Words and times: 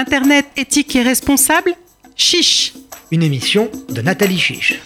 Internet 0.00 0.46
éthique 0.56 0.96
et 0.96 1.02
responsable 1.02 1.74
Chiche 2.16 2.72
Une 3.10 3.22
émission 3.22 3.70
de 3.90 4.00
Nathalie 4.00 4.38
Chiche. 4.38 4.80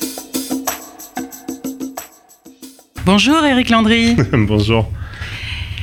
Bonjour 3.06 3.44
Eric 3.44 3.70
Landry. 3.70 4.16
Bonjour. 4.32 4.90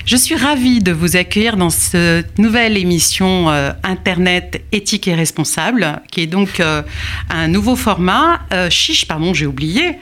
Je 0.05 0.17
suis 0.17 0.36
ravie 0.36 0.81
de 0.81 0.91
vous 0.91 1.15
accueillir 1.15 1.55
dans 1.55 1.69
cette 1.69 2.40
nouvelle 2.40 2.76
émission 2.76 3.49
euh, 3.49 3.72
Internet 3.83 4.65
éthique 4.73 5.08
et 5.08 5.15
responsable, 5.15 6.01
qui 6.12 6.23
est 6.23 6.27
donc 6.27 6.59
euh, 6.59 6.82
un 7.29 7.47
nouveau 7.47 7.77
format. 7.77 8.41
Euh, 8.51 8.69
chiche, 8.69 9.08
pardon, 9.08 9.33
j'ai 9.33 9.45
oublié. 9.45 9.97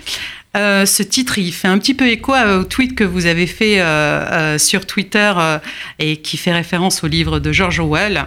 ce 0.56 1.04
titre, 1.04 1.38
il 1.38 1.54
fait 1.54 1.68
un 1.68 1.78
petit 1.78 1.94
peu 1.94 2.08
écho 2.08 2.34
au 2.34 2.64
tweet 2.64 2.96
que 2.96 3.04
vous 3.04 3.28
avez 3.28 3.46
fait 3.46 3.80
sur 4.58 4.88
Twitter 4.88 5.32
et 6.00 6.18
qui 6.18 6.38
fait 6.38 6.52
référence 6.52 7.04
au 7.04 7.08
livre 7.08 7.40
de 7.40 7.52
George 7.52 7.80
Orwell 7.80 8.26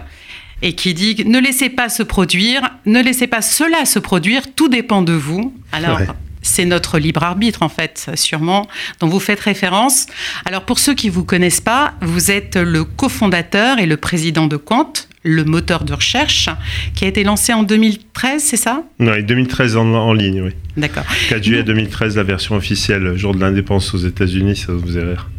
et 0.63 0.73
qui 0.73 0.95
dit 0.95 1.23
ne 1.25 1.39
laissez 1.39 1.69
pas 1.69 1.89
se 1.89 2.01
produire, 2.01 2.71
ne 2.87 3.03
laissez 3.03 3.27
pas 3.27 3.43
cela 3.43 3.85
se 3.85 3.99
produire, 3.99 4.55
tout 4.55 4.69
dépend 4.69 5.03
de 5.03 5.13
vous. 5.13 5.53
Alors, 5.71 5.99
c'est 6.41 6.65
notre 6.65 6.99
libre 6.99 7.23
arbitre, 7.23 7.61
en 7.61 7.69
fait, 7.69 8.09
sûrement, 8.15 8.67
dont 8.99 9.07
vous 9.07 9.19
faites 9.19 9.39
référence. 9.39 10.07
Alors, 10.45 10.63
pour 10.63 10.79
ceux 10.79 10.93
qui 10.93 11.07
ne 11.07 11.11
vous 11.11 11.23
connaissent 11.23 11.61
pas, 11.61 11.93
vous 12.01 12.31
êtes 12.31 12.55
le 12.55 12.83
cofondateur 12.83 13.79
et 13.79 13.85
le 13.85 13.97
président 13.97 14.47
de 14.47 14.57
Quant, 14.57 14.93
le 15.23 15.43
moteur 15.45 15.83
de 15.85 15.93
recherche, 15.93 16.49
qui 16.95 17.05
a 17.05 17.07
été 17.07 17.23
lancé 17.23 17.53
en 17.53 17.63
2013, 17.63 18.43
c'est 18.43 18.57
ça? 18.57 18.83
Oui, 18.99 19.23
2013 19.23 19.77
en, 19.77 20.13
ligne, 20.13 20.41
oui. 20.41 20.51
D'accord. 20.75 21.03
4 21.29 21.43
juillet 21.43 21.63
2013, 21.63 22.17
la 22.17 22.23
version 22.23 22.55
officielle, 22.55 23.15
jour 23.15 23.33
de 23.33 23.39
l'indépendance 23.39 23.93
aux 23.93 23.99
États-Unis, 23.99 24.57
ça 24.57 24.73
vous 24.73 24.97
est 24.97 25.03
rire. 25.03 25.29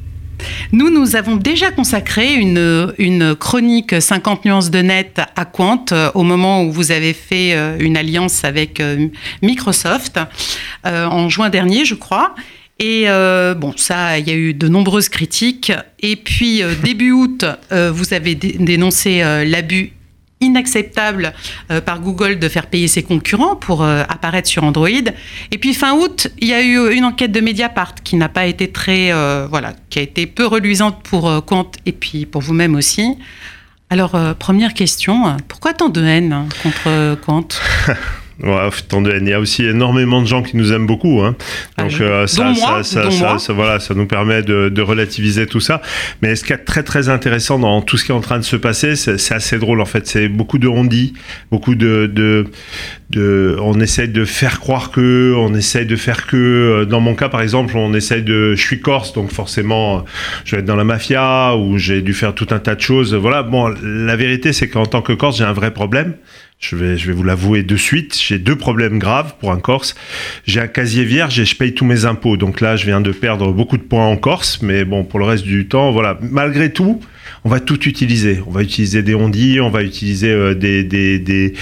Nous, 0.73 0.91
nous 0.91 1.17
avons 1.17 1.37
déjà 1.37 1.71
consacré 1.71 2.35
une, 2.35 3.37
chronique 3.39 4.01
50 4.01 4.45
nuances 4.45 4.71
de 4.71 4.79
net 4.79 5.21
à 5.37 5.45
Quant 5.45 5.85
euh, 5.93 6.11
au 6.15 6.23
moment 6.23 6.65
où 6.65 6.73
vous 6.73 6.91
avez 6.91 7.13
fait 7.13 7.55
euh, 7.55 7.77
une 7.79 7.97
alliance 7.97 8.45
avec 8.45 8.81
euh, 8.81 9.09
Microsoft 9.43 10.19
en 10.85 11.29
juin 11.29 11.49
dernier, 11.49 11.85
je 11.85 11.95
crois. 11.95 12.35
Et 12.79 13.07
bon, 13.57 13.73
ça, 13.77 14.19
il 14.19 14.29
y 14.29 14.31
a 14.31 14.35
eu 14.35 14.53
de 14.53 14.69
nombreuses 14.69 15.09
critiques. 15.09 15.73
Et 16.01 16.17
puis, 16.17 16.63
début 16.83 17.13
août, 17.13 17.45
vous 17.71 18.13
avez 18.13 18.35
dénoncé 18.35 19.23
l'abus 19.47 19.93
inacceptable 20.45 21.33
euh, 21.71 21.81
par 21.81 22.01
Google 22.01 22.39
de 22.39 22.49
faire 22.49 22.67
payer 22.67 22.89
ses 22.89 23.03
concurrents 23.03 23.57
pour 23.57 23.83
euh, 23.83 24.03
apparaître 24.09 24.49
sur 24.49 24.65
Android. 24.65 24.89
Et 25.51 25.59
puis 25.59 25.75
fin 25.75 25.95
août, 25.95 26.29
il 26.39 26.49
y 26.49 26.55
a 26.55 26.63
eu 26.63 26.93
une 26.93 27.05
enquête 27.05 27.33
de 27.33 27.41
Mediapart 27.41 27.95
qui 28.05 28.17
n'a 28.17 28.29
pas 28.29 28.47
été 28.47 28.71
très, 28.71 29.13
euh, 29.13 29.47
voilà, 29.49 29.73
qui 29.91 29.99
a 29.99 30.03
été 30.03 30.27
peu 30.27 30.47
reluisante 30.47 31.03
pour 31.03 31.45
Quant 31.45 31.71
et 31.87 31.93
puis 31.93 32.27
pour 32.27 32.43
vous-même 32.43 32.75
aussi. 32.75 33.17
Alors 33.91 34.19
première 34.39 34.75
question, 34.75 35.37
pourquoi 35.47 35.73
tant 35.75 35.89
de 35.89 36.03
haine 36.03 36.49
contre 36.63 37.17
Quant? 37.25 37.49
Ouais, 38.43 38.69
tant 38.89 39.01
de 39.01 39.13
haine. 39.13 39.27
Il 39.27 39.31
y 39.31 39.33
a 39.33 39.39
aussi 39.39 39.65
énormément 39.65 40.21
de 40.21 40.27
gens 40.27 40.43
qui 40.43 40.57
nous 40.57 40.73
aiment 40.73 40.87
beaucoup. 40.87 41.23
Hein. 41.23 41.37
Donc, 41.79 41.93
ça, 41.93 42.27
ça, 42.27 42.83
ça, 42.83 43.39
ça, 43.39 43.53
voilà, 43.53 43.79
ça 43.79 43.95
nous 43.95 44.07
permet 44.07 44.43
de, 44.43 44.69
de, 44.69 44.83
relativiser 44.83 45.47
tout 45.47 45.61
ça. 45.61 45.81
Mais 46.21 46.35
ce 46.35 46.43
qui 46.43 46.53
est 46.53 46.59
très 46.59 46.83
très 46.83 47.09
intéressant 47.09 47.61
dans 47.61 47.81
tout 47.81 47.97
ce 47.97 48.05
qui 48.05 48.11
est 48.11 48.15
en 48.15 48.21
train 48.21 48.39
de 48.39 48.45
se 48.45 48.57
passer, 48.57 48.97
c'est 48.97 49.35
assez 49.35 49.59
drôle 49.59 49.81
en 49.81 49.85
fait. 49.85 50.07
C'est 50.09 50.29
beaucoup 50.29 50.59
de 50.59 50.67
on-dit, 50.67 51.15
beaucoup 51.53 51.77
de, 51.77 52.11
de, 52.13 52.47
de, 53.11 53.57
On 53.61 53.79
essaie 53.79 54.09
de 54.09 54.25
faire 54.25 54.59
croire 54.59 54.91
que, 54.91 55.35
on 55.37 55.55
essaie 55.55 55.85
de 55.85 55.97
faire 55.97 56.27
que. 56.27 56.87
Dans 56.91 57.01
mon 57.01 57.15
cas, 57.15 57.29
par 57.29 57.41
exemple, 57.41 57.77
on 57.77 57.95
essaie 57.95 58.21
de. 58.21 58.57
Je 58.57 58.61
suis 58.61 58.81
corse, 58.81 59.13
donc 59.13 59.31
forcément, 59.31 60.05
je 60.45 60.57
vais 60.57 60.61
être 60.61 60.67
dans 60.67 60.77
la 60.77 60.85
mafia 60.85 61.55
ou 61.57 61.79
j'ai 61.79 62.03
dû 62.03 62.15
faire 62.15 62.35
tout 62.35 62.49
un 62.51 62.59
tas 62.59 62.75
de 62.75 62.81
choses. 62.81 63.15
Voilà. 63.15 63.45
Bon, 63.45 63.73
la 63.83 64.17
vérité, 64.17 64.53
c'est 64.53 64.69
qu'en 64.69 64.87
tant 64.87 65.03
que 65.03 65.13
corse, 65.13 65.39
j'ai 65.39 65.45
un 65.45 65.53
vrai 65.53 65.73
problème. 65.73 66.15
Je 66.59 66.77
vais, 66.77 66.97
je 66.97 67.07
vais 67.09 67.13
vous 67.13 67.23
l'avouer 67.23 67.63
de 67.63 67.77
suite, 67.77 68.19
j'ai 68.19 68.39
deux 68.39 68.57
problèmes 68.57 68.99
graves 68.99 69.35
pour 69.39 69.53
un 69.53 69.59
Corse. 69.59 69.95
J'ai 70.47 70.61
un 70.61 70.67
casier 70.67 71.05
vierge 71.05 71.39
et 71.39 71.45
je 71.45 71.57
paye 71.57 71.75
tous 71.75 71.85
mes 71.85 72.07
impôts. 72.07 72.37
Donc 72.39 72.61
là, 72.61 72.77
je 72.77 72.87
viens 72.87 73.03
de 73.03 73.13
perdre 73.13 73.53
beaucoup 73.53 73.77
de 73.77 73.83
points 73.83 74.07
en 74.07 74.17
Corse, 74.17 74.63
mais 74.63 74.85
bon, 74.85 75.05
pour 75.05 75.19
le 75.19 75.27
reste 75.27 75.45
du 75.45 75.69
temps, 75.69 75.91
voilà. 75.93 76.19
Malgré 76.23 76.73
tout, 76.73 77.01
on 77.45 77.51
va 77.51 77.61
tout 77.61 77.87
utiliser. 77.87 78.41
On 78.47 78.51
va 78.51 78.63
utiliser 78.63 79.03
des 79.03 79.15
ondits, 79.15 79.61
on 79.61 79.69
va 79.69 79.83
utiliser 79.83 80.31
euh, 80.31 80.55
des, 80.55 80.85
des, 80.85 81.19
des, 81.19 81.53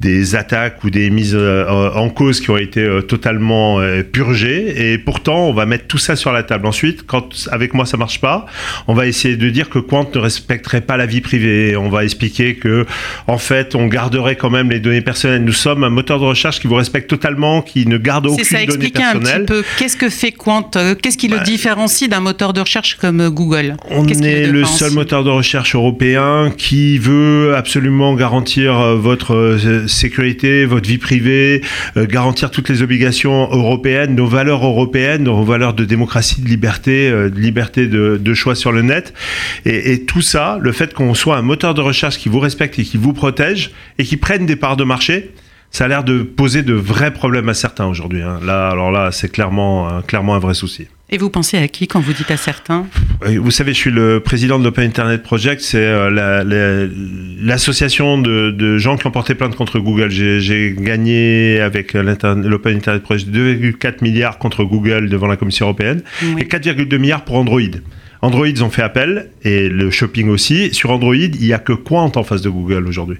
des, 0.00 0.34
attaques 0.34 0.84
ou 0.84 0.90
des 0.90 1.10
mises 1.10 1.34
euh, 1.34 1.90
en 1.92 2.08
cause 2.08 2.40
qui 2.40 2.50
ont 2.50 2.56
été 2.56 2.80
euh, 2.80 3.00
totalement 3.02 3.80
purgées. 4.12 4.92
Et 4.92 4.98
pourtant, 4.98 5.48
on 5.48 5.52
va 5.52 5.66
mettre 5.66 5.86
tout 5.86 5.98
ça 5.98 6.16
sur 6.16 6.32
la 6.32 6.42
table. 6.42 6.66
Ensuite, 6.66 7.06
quand 7.06 7.48
avec 7.50 7.74
moi 7.74 7.86
ça 7.86 7.96
marche 7.96 8.20
pas, 8.20 8.46
on 8.86 8.94
va 8.94 9.06
essayer 9.06 9.36
de 9.36 9.50
dire 9.50 9.68
que 9.68 9.78
Quant 9.78 10.08
ne 10.14 10.20
respecterait 10.20 10.80
pas 10.80 10.96
la 10.96 11.06
vie 11.06 11.20
privée. 11.20 11.76
On 11.76 11.88
va 11.88 12.04
expliquer 12.04 12.56
que, 12.56 12.86
en 13.26 13.38
fait, 13.38 13.74
on 13.74 13.86
garderait 13.86 14.36
quand 14.36 14.50
même 14.50 14.70
les 14.70 14.80
données 14.80 15.00
personnelles. 15.00 15.44
Nous 15.44 15.52
sommes 15.52 15.84
un 15.84 15.90
moteur 15.90 16.18
de 16.18 16.24
recherche 16.24 16.60
qui 16.60 16.66
vous 16.66 16.74
respecte 16.74 17.08
totalement, 17.08 17.62
qui 17.62 17.86
ne 17.86 17.98
garde 17.98 18.26
aucune 18.26 18.44
ça, 18.44 18.64
donnée 18.64 18.90
personnelle. 18.90 19.42
un 19.42 19.44
petit 19.44 19.46
peu. 19.46 19.64
Qu'est-ce 19.78 19.96
que 19.96 20.08
fait 20.08 20.32
Quant 20.32 20.70
Qu'est-ce 21.02 21.18
qui 21.18 21.28
le 21.28 21.38
bah, 21.38 21.42
différencie 21.42 22.08
d'un 22.08 22.20
moteur 22.20 22.52
de 22.52 22.60
recherche 22.60 22.96
comme 22.96 23.28
Google? 23.28 23.76
On 23.90 24.06
est 24.06 24.46
le 24.46 24.64
seul 24.64 24.92
moteur 24.92 25.24
de 25.24 25.30
recherche 25.30 25.74
européen 25.74 26.52
qui 26.56 26.98
veut 26.98 27.54
absolument 27.56 28.14
garantir 28.14 28.78
euh, 28.78 28.96
votre 28.96 29.34
euh, 29.34 29.85
sécurité, 29.86 30.64
votre 30.64 30.88
vie 30.88 30.98
privée, 30.98 31.62
euh, 31.96 32.06
garantir 32.06 32.50
toutes 32.50 32.68
les 32.68 32.82
obligations 32.82 33.48
européennes, 33.50 34.14
nos 34.14 34.26
valeurs 34.26 34.64
européennes, 34.64 35.24
nos 35.24 35.42
valeurs 35.44 35.74
de 35.74 35.84
démocratie, 35.84 36.40
de 36.40 36.48
liberté, 36.48 37.10
de 37.10 37.38
liberté 37.38 37.86
de, 37.86 38.34
choix 38.34 38.54
sur 38.54 38.72
le 38.72 38.82
net. 38.82 39.14
Et, 39.64 39.92
et 39.92 40.04
tout 40.04 40.20
ça, 40.20 40.58
le 40.60 40.72
fait 40.72 40.92
qu'on 40.94 41.14
soit 41.14 41.36
un 41.36 41.42
moteur 41.42 41.74
de 41.74 41.80
recherche 41.80 42.18
qui 42.18 42.28
vous 42.28 42.40
respecte 42.40 42.78
et 42.78 42.84
qui 42.84 42.96
vous 42.96 43.12
protège 43.12 43.70
et 43.98 44.04
qui 44.04 44.16
prenne 44.16 44.46
des 44.46 44.56
parts 44.56 44.76
de 44.76 44.84
marché, 44.84 45.30
ça 45.70 45.84
a 45.84 45.88
l'air 45.88 46.04
de 46.04 46.22
poser 46.22 46.62
de 46.62 46.74
vrais 46.74 47.12
problèmes 47.12 47.48
à 47.48 47.54
certains 47.54 47.86
aujourd'hui. 47.86 48.22
Hein. 48.22 48.40
Là, 48.44 48.68
alors 48.68 48.90
là, 48.90 49.10
c'est 49.12 49.30
clairement, 49.30 50.02
clairement 50.02 50.34
un 50.34 50.38
vrai 50.38 50.54
souci. 50.54 50.88
Et 51.08 51.18
vous 51.18 51.30
pensez 51.30 51.56
à 51.56 51.68
qui 51.68 51.86
quand 51.86 52.00
vous 52.00 52.12
dites 52.12 52.32
à 52.32 52.36
certains 52.36 52.86
Vous 53.24 53.52
savez, 53.52 53.72
je 53.72 53.78
suis 53.78 53.90
le 53.92 54.18
président 54.18 54.58
de 54.58 54.64
l'Open 54.64 54.84
Internet 54.84 55.22
Project. 55.22 55.60
C'est 55.60 55.78
euh, 55.78 56.88
l'association 57.40 58.18
de, 58.18 58.78
gens 58.78 58.96
qui 58.96 59.06
ont 59.06 59.12
porté 59.12 59.36
plainte 59.36 59.54
contre 59.54 59.78
Google. 59.78 60.10
J'ai 60.10 60.74
gagné 60.76 61.60
avec 61.60 61.92
l'Open 61.92 62.76
Internet 62.76 63.02
Project 63.04 63.30
2,4 63.30 64.02
milliards 64.02 64.38
contre 64.38 64.64
Google 64.64 65.08
devant 65.08 65.28
la 65.28 65.36
Commission 65.36 65.66
européenne 65.66 66.02
et 66.38 66.44
4,2 66.44 66.98
milliards 66.98 67.24
pour 67.24 67.36
Android. 67.36 67.60
Android, 68.22 68.48
ils 68.48 68.64
ont 68.64 68.70
fait 68.70 68.82
appel, 68.82 69.30
et 69.44 69.68
le 69.68 69.90
shopping 69.90 70.28
aussi. 70.28 70.74
Sur 70.74 70.90
Android, 70.90 71.14
il 71.14 71.38
n'y 71.38 71.52
a 71.52 71.58
que 71.58 71.74
Quant 71.74 72.10
en 72.16 72.24
face 72.24 72.42
de 72.42 72.48
Google 72.48 72.88
aujourd'hui. 72.88 73.18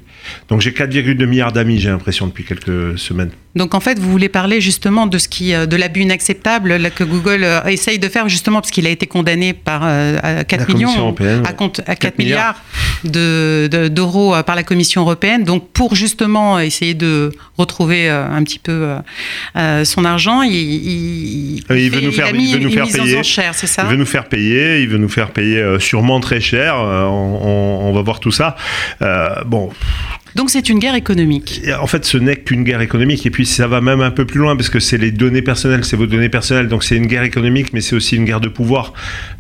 Donc 0.49 0.61
j'ai 0.61 0.73
4,2 0.73 1.25
milliards 1.27 1.53
d'amis, 1.53 1.79
j'ai 1.79 1.91
l'impression, 1.91 2.27
depuis 2.27 2.45
quelques 2.45 2.99
semaines. 2.99 3.31
Donc 3.57 3.75
en 3.75 3.81
fait, 3.81 3.99
vous 3.99 4.11
voulez 4.11 4.29
parler 4.29 4.61
justement 4.61 5.07
de 5.07 5.17
ce 5.17 5.29
qui, 5.29 5.55
euh, 5.55 5.65
de 5.65 5.77
l'abus 5.77 6.03
inacceptable 6.03 6.79
que 6.95 7.05
Google 7.05 7.43
euh, 7.43 7.65
essaye 7.65 7.99
de 7.99 8.09
faire 8.09 8.29
justement 8.29 8.61
parce 8.61 8.71
qu'il 8.71 8.87
a 8.87 8.91
été 8.91 9.07
condamné 9.07 9.55
par 9.55 9.81
euh, 9.85 10.19
à 10.23 10.45
4 10.45 10.75
millions, 10.75 11.15
à, 11.45 11.53
compte, 11.55 11.81
à 11.87 11.97
4, 11.97 12.19
milliards, 12.19 12.63
d'euros 13.05 14.35
par 14.45 14.57
la 14.57 14.63
Commission 14.63 15.01
européenne. 15.01 15.45
Donc 15.45 15.71
pour 15.71 15.95
justement 15.95 16.61
essayer 16.61 16.93
de 16.93 17.33
retrouver 17.57 18.11
un 18.11 18.43
petit 18.45 18.59
peu 18.59 18.95
son 19.55 20.05
argent, 20.05 20.43
il, 20.43 20.53
il, 20.53 21.65
il 21.71 21.91
veut 21.91 22.03
nous 22.03 22.13
faire, 22.13 22.35
il 22.35 22.53
veut 22.53 22.59
nous 22.59 22.71
faire 22.71 22.87
payer. 22.87 23.23
ça 23.23 23.83
Il 23.85 23.89
veut 23.89 23.97
nous 23.97 24.07
faire 24.07 24.29
payer. 24.29 24.83
Il 24.83 24.89
veut 24.89 24.99
nous 24.99 25.09
faire 25.09 25.31
payer 25.31 25.65
sûrement 25.81 26.21
très 26.21 26.41
cher. 26.41 26.77
On, 26.77 27.81
on 27.85 27.93
va 27.93 28.03
voir 28.03 28.21
tout 28.21 28.33
ça. 28.33 28.57
bon 29.47 29.71
donc 30.37 30.51
c'est 30.51 30.69
une 30.69 30.79
guerre 30.79 30.95
économique. 30.95 31.63
En 31.81 31.87
fait, 31.87 32.05
ce 32.05 32.19
n'est 32.19 32.37
qu'une 32.37 32.63
guerre 32.63 32.83
économique. 32.83 33.25
Et 33.25 33.31
puis 33.31 33.47
ça 33.47 33.67
va 33.67 33.81
même 33.81 34.03
un 34.03 34.11
peu 34.11 34.27
plus 34.27 34.39
loin 34.39 34.55
parce 34.55 34.69
que 34.69 34.81
c'est 34.81 34.99
les 34.99 35.11
données 35.11 35.41
personnelles, 35.41 35.83
c'est 35.83 35.97
vos 35.97 36.05
données 36.05 36.29
personnelles. 36.29 36.69
Donc 36.69 36.85
c'est 36.85 36.95
une 36.97 37.07
guerre 37.07 37.23
économique, 37.23 37.73
mais 37.73 37.81
c'est 37.81 37.97
aussi 37.97 38.17
une 38.17 38.27
guerre 38.27 38.41
de 38.41 38.51
pouvoir. 38.51 38.93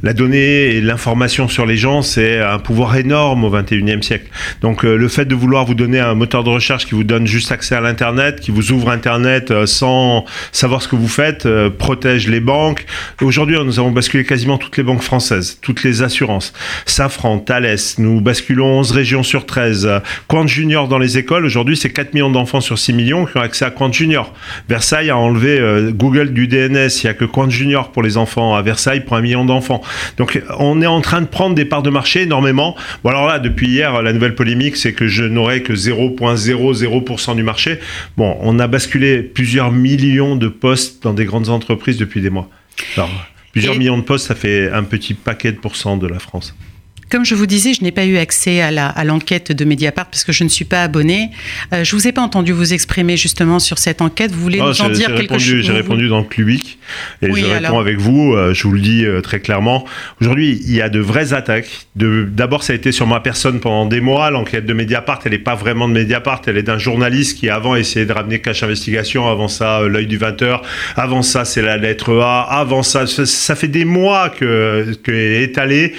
La 0.02 0.14
donnée 0.14 0.38
et 0.74 0.80
l'information 0.80 1.48
sur 1.48 1.66
les 1.66 1.76
gens, 1.76 2.00
c'est 2.00 2.40
un 2.40 2.58
pouvoir 2.58 2.96
énorme 2.96 3.44
au 3.44 3.54
21e 3.54 4.00
siècle. 4.00 4.30
Donc 4.62 4.86
euh, 4.86 4.96
le 4.96 5.08
fait 5.08 5.26
de 5.26 5.34
vouloir 5.34 5.66
vous 5.66 5.74
donner 5.74 6.00
un 6.00 6.14
moteur 6.14 6.44
de 6.44 6.48
recherche 6.48 6.86
qui 6.86 6.94
vous 6.94 7.04
donne 7.04 7.26
juste 7.26 7.52
accès 7.52 7.74
à 7.74 7.82
l'Internet, 7.82 8.40
qui 8.40 8.50
vous 8.50 8.72
ouvre 8.72 8.88
Internet 8.88 9.50
euh, 9.50 9.66
sans 9.66 10.24
savoir 10.50 10.80
ce 10.80 10.88
que 10.88 10.96
vous 10.96 11.08
faites, 11.08 11.44
euh, 11.44 11.68
protège 11.68 12.26
les 12.26 12.40
banques. 12.40 12.86
Aujourd'hui, 13.20 13.58
nous 13.62 13.78
avons 13.78 13.90
basculé 13.90 14.24
quasiment 14.24 14.56
toutes 14.56 14.78
les 14.78 14.82
banques 14.82 15.02
françaises, 15.02 15.58
toutes 15.60 15.82
les 15.82 16.00
assurances. 16.00 16.54
Safran, 16.86 17.38
Thales, 17.38 17.76
nous 17.98 18.22
basculons 18.22 18.78
11 18.78 18.92
régions 18.92 19.22
sur 19.22 19.44
13. 19.44 20.00
Quant 20.26 20.46
Junior 20.46 20.85
dans 20.88 20.98
les 20.98 21.18
écoles, 21.18 21.44
aujourd'hui, 21.44 21.76
c'est 21.76 21.90
4 21.90 22.14
millions 22.14 22.30
d'enfants 22.30 22.60
sur 22.60 22.78
6 22.78 22.92
millions 22.92 23.26
qui 23.26 23.36
ont 23.36 23.40
accès 23.40 23.64
à 23.64 23.70
Quant 23.70 23.90
Junior. 23.90 24.32
Versailles 24.68 25.10
a 25.10 25.16
enlevé 25.16 25.58
euh, 25.58 25.90
Google 25.92 26.32
du 26.32 26.48
DNS. 26.48 26.88
Il 27.02 27.04
n'y 27.04 27.10
a 27.10 27.14
que 27.14 27.24
Quant 27.24 27.48
Junior 27.48 27.92
pour 27.92 28.02
les 28.02 28.16
enfants 28.16 28.54
à 28.54 28.62
Versailles 28.62 29.04
pour 29.04 29.16
un 29.16 29.20
million 29.20 29.44
d'enfants. 29.44 29.82
Donc, 30.16 30.40
on 30.58 30.80
est 30.82 30.86
en 30.86 31.00
train 31.00 31.20
de 31.20 31.26
prendre 31.26 31.54
des 31.54 31.64
parts 31.64 31.82
de 31.82 31.90
marché 31.90 32.22
énormément. 32.22 32.76
Bon, 33.02 33.10
alors 33.10 33.26
là, 33.26 33.38
depuis 33.38 33.68
hier, 33.68 34.02
la 34.02 34.12
nouvelle 34.12 34.34
polémique, 34.34 34.76
c'est 34.76 34.92
que 34.92 35.06
je 35.06 35.24
n'aurai 35.24 35.62
que 35.62 35.72
0,00% 35.72 37.36
du 37.36 37.42
marché. 37.42 37.78
Bon, 38.16 38.36
on 38.40 38.58
a 38.58 38.66
basculé 38.66 39.22
plusieurs 39.22 39.72
millions 39.72 40.36
de 40.36 40.48
postes 40.48 41.02
dans 41.02 41.14
des 41.14 41.24
grandes 41.24 41.48
entreprises 41.48 41.96
depuis 41.96 42.20
des 42.20 42.30
mois. 42.30 42.48
Alors, 42.96 43.10
plusieurs 43.52 43.76
millions 43.76 43.98
de 43.98 44.02
postes, 44.02 44.26
ça 44.26 44.34
fait 44.34 44.70
un 44.70 44.82
petit 44.82 45.14
paquet 45.14 45.52
de 45.52 45.58
pourcents 45.58 45.96
de 45.96 46.06
la 46.06 46.18
France. 46.18 46.54
Comme 47.10 47.24
je 47.24 47.34
vous 47.36 47.46
disais, 47.46 47.72
je 47.72 47.82
n'ai 47.84 47.92
pas 47.92 48.04
eu 48.04 48.16
accès 48.16 48.60
à 48.60 49.04
l'enquête 49.04 49.52
de 49.52 49.64
Mediapart 49.64 50.06
parce 50.06 50.24
que 50.24 50.32
je 50.32 50.42
ne 50.42 50.48
suis 50.48 50.64
pas 50.64 50.82
abonné. 50.82 51.30
Euh, 51.72 51.84
je 51.84 51.94
vous 51.94 52.08
ai 52.08 52.12
pas 52.12 52.20
entendu 52.22 52.50
vous 52.52 52.72
exprimer 52.74 53.16
justement 53.16 53.60
sur 53.60 53.78
cette 53.78 54.02
enquête. 54.02 54.32
Vous 54.32 54.40
voulez 54.40 54.58
Oh, 54.60 54.68
nous 54.68 54.80
en 54.82 54.88
dire 54.88 55.06
quelque 55.14 55.34
répondu- 55.34 55.56
chose 55.56 55.60
J'ai 55.66 55.72
répondu 55.72 56.08
dans 56.08 56.18
le 56.18 56.24
Clubic 56.24 56.78
et 57.22 57.30
Oui, 57.30 57.40
je 57.42 57.46
réponds 57.46 57.78
avec 57.78 57.98
vous. 57.98 58.32
euh, 58.34 58.52
je 58.54 58.62
vous 58.64 58.72
le 58.72 58.80
dis 58.80 59.04
euh, 59.04 59.20
très 59.20 59.38
clairement. 59.38 59.84
Aujourd'hui, 60.20 60.60
il 60.66 60.74
y 60.74 60.82
a 60.82 60.88
de 60.88 60.98
vraies 60.98 61.32
attaques. 61.32 61.86
D'abord, 61.94 62.64
ça 62.64 62.72
a 62.72 62.76
été 62.76 62.90
sur 62.90 63.06
ma 63.06 63.20
personne 63.20 63.60
pendant 63.60 63.86
des 63.86 64.00
mois. 64.00 64.30
L'enquête 64.30 64.66
de 64.66 64.72
Mediapart, 64.72 65.20
elle 65.26 65.32
n'est 65.32 65.38
pas 65.38 65.54
vraiment 65.54 65.88
de 65.88 65.92
Mediapart. 65.94 66.42
Elle 66.48 66.56
est 66.56 66.62
d'un 66.64 66.78
journaliste 66.78 67.38
qui 67.38 67.48
avant 67.50 67.76
essayé 67.76 68.04
de 68.04 68.12
ramener 68.12 68.40
Cache 68.40 68.64
Investigation. 68.64 69.28
Avant 69.28 69.48
ça, 69.48 69.80
l'œil 69.82 70.06
du 70.08 70.18
20h. 70.18 70.60
Avant 70.96 71.22
ça, 71.22 71.44
c'est 71.44 71.62
la 71.62 71.76
lettre 71.76 72.18
A. 72.18 72.42
Avant 72.42 72.82
ça, 72.82 73.06
ça, 73.06 73.26
ça 73.26 73.54
fait 73.54 73.68
des 73.68 73.84
mois 73.84 74.28
que, 74.30 74.92
que 75.04 75.12
est 75.12 75.42
étalé 75.44 75.94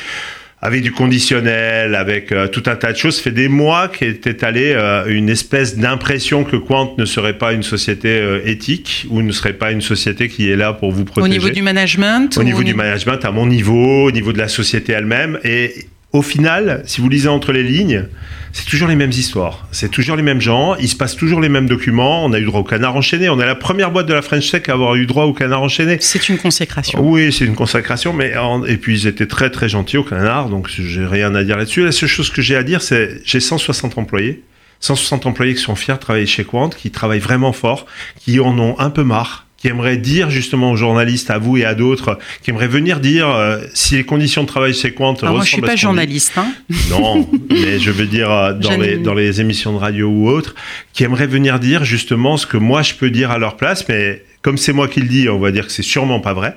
avec 0.68 0.82
du 0.82 0.92
conditionnel, 0.92 1.96
avec 1.96 2.34
euh, 2.34 2.48
tout 2.50 2.64
un 2.66 2.76
tas 2.76 2.92
de 2.92 2.98
choses. 2.98 3.16
Ça 3.16 3.24
fait 3.24 3.32
des 3.32 3.48
mois 3.48 3.88
qu'est 3.88 4.28
étalée 4.28 4.74
euh, 4.76 5.06
une 5.08 5.30
espèce 5.30 5.78
d'impression 5.78 6.44
que 6.44 6.58
Quant 6.58 6.94
ne 6.98 7.06
serait 7.06 7.38
pas 7.38 7.54
une 7.54 7.64
société 7.64 8.10
euh, 8.10 8.42
éthique 8.46 9.06
ou 9.10 9.22
ne 9.22 9.32
serait 9.32 9.54
pas 9.54 9.72
une 9.72 9.80
société 9.80 10.28
qui 10.28 10.52
est 10.52 10.58
là 10.58 10.74
pour 10.74 10.92
vous 10.92 11.04
Au 11.04 11.06
protéger. 11.06 11.38
niveau 11.38 11.50
du 11.50 11.62
management 11.62 12.38
Au 12.38 12.44
niveau 12.44 12.64
du 12.64 12.74
management, 12.74 13.24
à 13.24 13.32
mon 13.32 13.46
niveau, 13.46 14.08
au 14.08 14.12
niveau 14.12 14.34
de 14.34 14.40
la 14.40 14.50
société 14.50 14.92
elle-même. 14.92 15.40
Et 15.46 15.74
au 16.14 16.22
final, 16.22 16.82
si 16.86 17.02
vous 17.02 17.10
lisez 17.10 17.28
entre 17.28 17.52
les 17.52 17.64
lignes, 17.64 18.06
c'est 18.54 18.66
toujours 18.66 18.88
les 18.88 18.96
mêmes 18.96 19.12
histoires. 19.12 19.68
C'est 19.72 19.92
toujours 19.92 20.16
les 20.16 20.24
mêmes 20.24 20.40
gens. 20.42 20.76
Il 20.78 20.88
se 20.88 20.96
passe 20.96 21.16
toujours 21.16 21.42
les 21.42 21.50
mêmes 21.50 21.68
documents. 21.68 22.26
On 22.26 22.32
a 22.34 22.40
eu 22.40 22.46
droit 22.46 22.62
au 22.62 22.64
canard 22.64 22.96
enchaîné. 22.96 23.30
On 23.30 23.40
est 23.40 23.46
la 23.46 23.56
première 23.56 23.92
boîte 23.92 24.08
de 24.08 24.14
la 24.14 24.22
French 24.22 24.50
Tech 24.50 24.64
à 24.70 24.74
avoir 24.74 24.96
eu 24.96 25.06
droit 25.06 25.26
au 25.26 25.34
canard 25.34 25.62
enchaîné. 25.62 25.98
C'est 26.00 26.30
une 26.30 26.38
consécration. 26.38 27.00
Oui, 27.08 27.32
c'est 27.32 27.46
une 27.46 27.56
consacration, 27.56 28.14
mais 28.14 28.36
en- 28.38 28.64
et 28.66 28.78
puis 28.78 29.02
ils 29.02 29.08
étaient 29.08 29.28
très 29.28 29.50
très 29.52 29.70
gentils 29.70 29.98
au 29.98 30.04
canard, 30.04 30.50
donc 30.50 30.70
j'ai 30.70 31.06
rien 31.06 31.36
à 31.36 31.44
dire 31.44 31.58
là-dessus. 31.58 31.84
La 31.84 31.92
seule 31.92 32.10
chose 32.10 32.30
que 32.30 32.42
j'ai 32.42 32.56
à 32.56 32.64
dire, 32.64 32.82
c'est 32.82 33.22
j'ai 33.26 33.40
160 33.42 33.98
employés, 33.98 34.44
160 34.80 35.26
employés 35.26 35.54
qui 35.56 35.62
sont 35.62 35.76
fiers 35.76 35.96
de 35.96 36.00
travailler 36.00 36.26
chez 36.26 36.44
Quant, 36.46 36.70
qui 36.70 36.90
travaillent 36.90 37.20
vraiment 37.20 37.52
fort, 37.52 37.86
qui 38.20 38.40
en 38.40 38.58
ont 38.58 38.80
un 38.80 38.90
peu 38.90 39.04
marre 39.04 39.46
qui 39.58 39.68
aimeraient 39.68 39.98
dire 39.98 40.30
justement 40.30 40.72
aux 40.72 40.76
journalistes, 40.76 41.30
à 41.30 41.38
vous 41.38 41.58
et 41.58 41.66
à 41.66 41.76
d'autres, 41.76 42.20
qui 42.44 42.52
aimeraient 42.52 42.68
venir 42.68 43.00
dire 43.00 43.30
euh, 43.30 43.60
si 43.74 43.96
les 43.96 44.04
conditions 44.04 44.44
de 44.44 44.48
travail 44.48 44.74
Quant 44.96 45.14
Alors 45.16 45.36
moi, 45.36 45.44
je 45.44 45.50
suis 45.50 45.64
à 45.64 45.66
pas 45.66 45.76
journaliste. 45.76 46.34
Hein. 46.38 46.54
Non, 46.90 47.28
mais 47.50 47.80
je 47.80 47.92
veux 47.92 48.06
dire 48.06 48.32
euh, 48.32 48.54
dans 48.54 48.78
les, 48.78 48.98
dans 48.98 49.14
les 49.14 49.42
émissions 49.42 49.74
de 49.74 49.78
radio 49.78 50.08
ou 50.08 50.30
autres, 50.30 50.56
qui 50.94 51.04
aimeraient 51.04 51.28
venir 51.28 51.60
dire 51.60 51.84
justement 51.84 52.38
ce 52.38 52.46
que 52.46 52.58
moi 52.58 52.82
je 52.84 52.94
peux 52.94 53.10
dire 53.10 53.32
à 53.32 53.38
leur 53.38 53.58
place, 53.58 53.88
mais 53.90 54.24
comme 54.42 54.58
c'est 54.58 54.74
moi 54.74 54.88
qui 54.88 55.02
le 55.02 55.08
dis, 55.08 55.28
on 55.30 55.40
va 55.40 55.52
dire 55.52 55.66
que 55.66 55.72
c'est 55.72 55.84
sûrement 55.84 56.20
pas 56.20 56.34
vrai. 56.34 56.56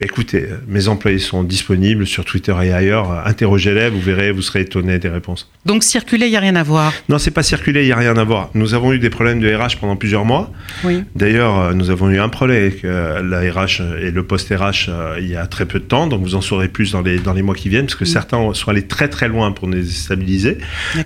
Mais 0.00 0.06
Écoutez, 0.06 0.46
euh, 0.50 0.56
mes 0.66 0.88
employés 0.88 1.18
sont 1.18 1.44
disponibles 1.44 2.06
sur 2.06 2.24
Twitter 2.24 2.54
et 2.62 2.72
ailleurs. 2.72 3.26
Interrogez-les, 3.26 3.90
vous 3.90 4.00
verrez, 4.00 4.32
vous 4.32 4.42
serez 4.42 4.62
étonnés 4.62 4.98
des 4.98 5.08
réponses. 5.08 5.50
Donc 5.66 5.82
circuler, 5.82 6.26
il 6.26 6.30
n'y 6.30 6.36
a 6.36 6.40
rien 6.40 6.56
à 6.56 6.62
voir. 6.62 6.92
Non, 7.08 7.18
c'est 7.18 7.30
pas 7.30 7.42
circulé, 7.42 7.82
il 7.82 7.86
n'y 7.86 7.92
a 7.92 7.96
rien 7.96 8.16
à 8.16 8.24
voir. 8.24 8.50
Nous 8.54 8.74
avons 8.74 8.92
eu 8.92 8.98
des 8.98 9.08
problèmes 9.08 9.40
de 9.40 9.54
RH 9.54 9.78
pendant 9.80 9.96
plusieurs 9.96 10.24
mois. 10.24 10.50
Oui. 10.82 11.04
D'ailleurs, 11.14 11.58
euh, 11.58 11.72
nous 11.74 11.90
avons 11.90 12.10
eu 12.10 12.18
un 12.18 12.28
problème 12.28 12.60
avec 12.60 12.84
euh, 12.84 13.22
la 13.22 13.40
RH 13.50 13.80
et 14.02 14.10
le 14.10 14.22
poste 14.24 14.48
RH 14.50 14.88
euh, 14.88 15.16
il 15.20 15.28
y 15.28 15.36
a 15.36 15.46
très 15.46 15.64
peu 15.64 15.78
de 15.78 15.84
temps, 15.84 16.06
donc 16.06 16.22
vous 16.22 16.34
en 16.34 16.40
saurez 16.40 16.68
plus 16.68 16.92
dans 16.92 17.00
les, 17.00 17.18
dans 17.18 17.32
les 17.32 17.42
mois 17.42 17.54
qui 17.54 17.68
viennent, 17.68 17.86
parce 17.86 17.94
que 17.94 18.04
certains 18.04 18.52
sont 18.52 18.70
allés 18.70 18.86
très 18.86 19.08
très 19.08 19.28
loin 19.28 19.52
pour 19.52 19.68
nous 19.68 19.76
déstabiliser. 19.76 20.58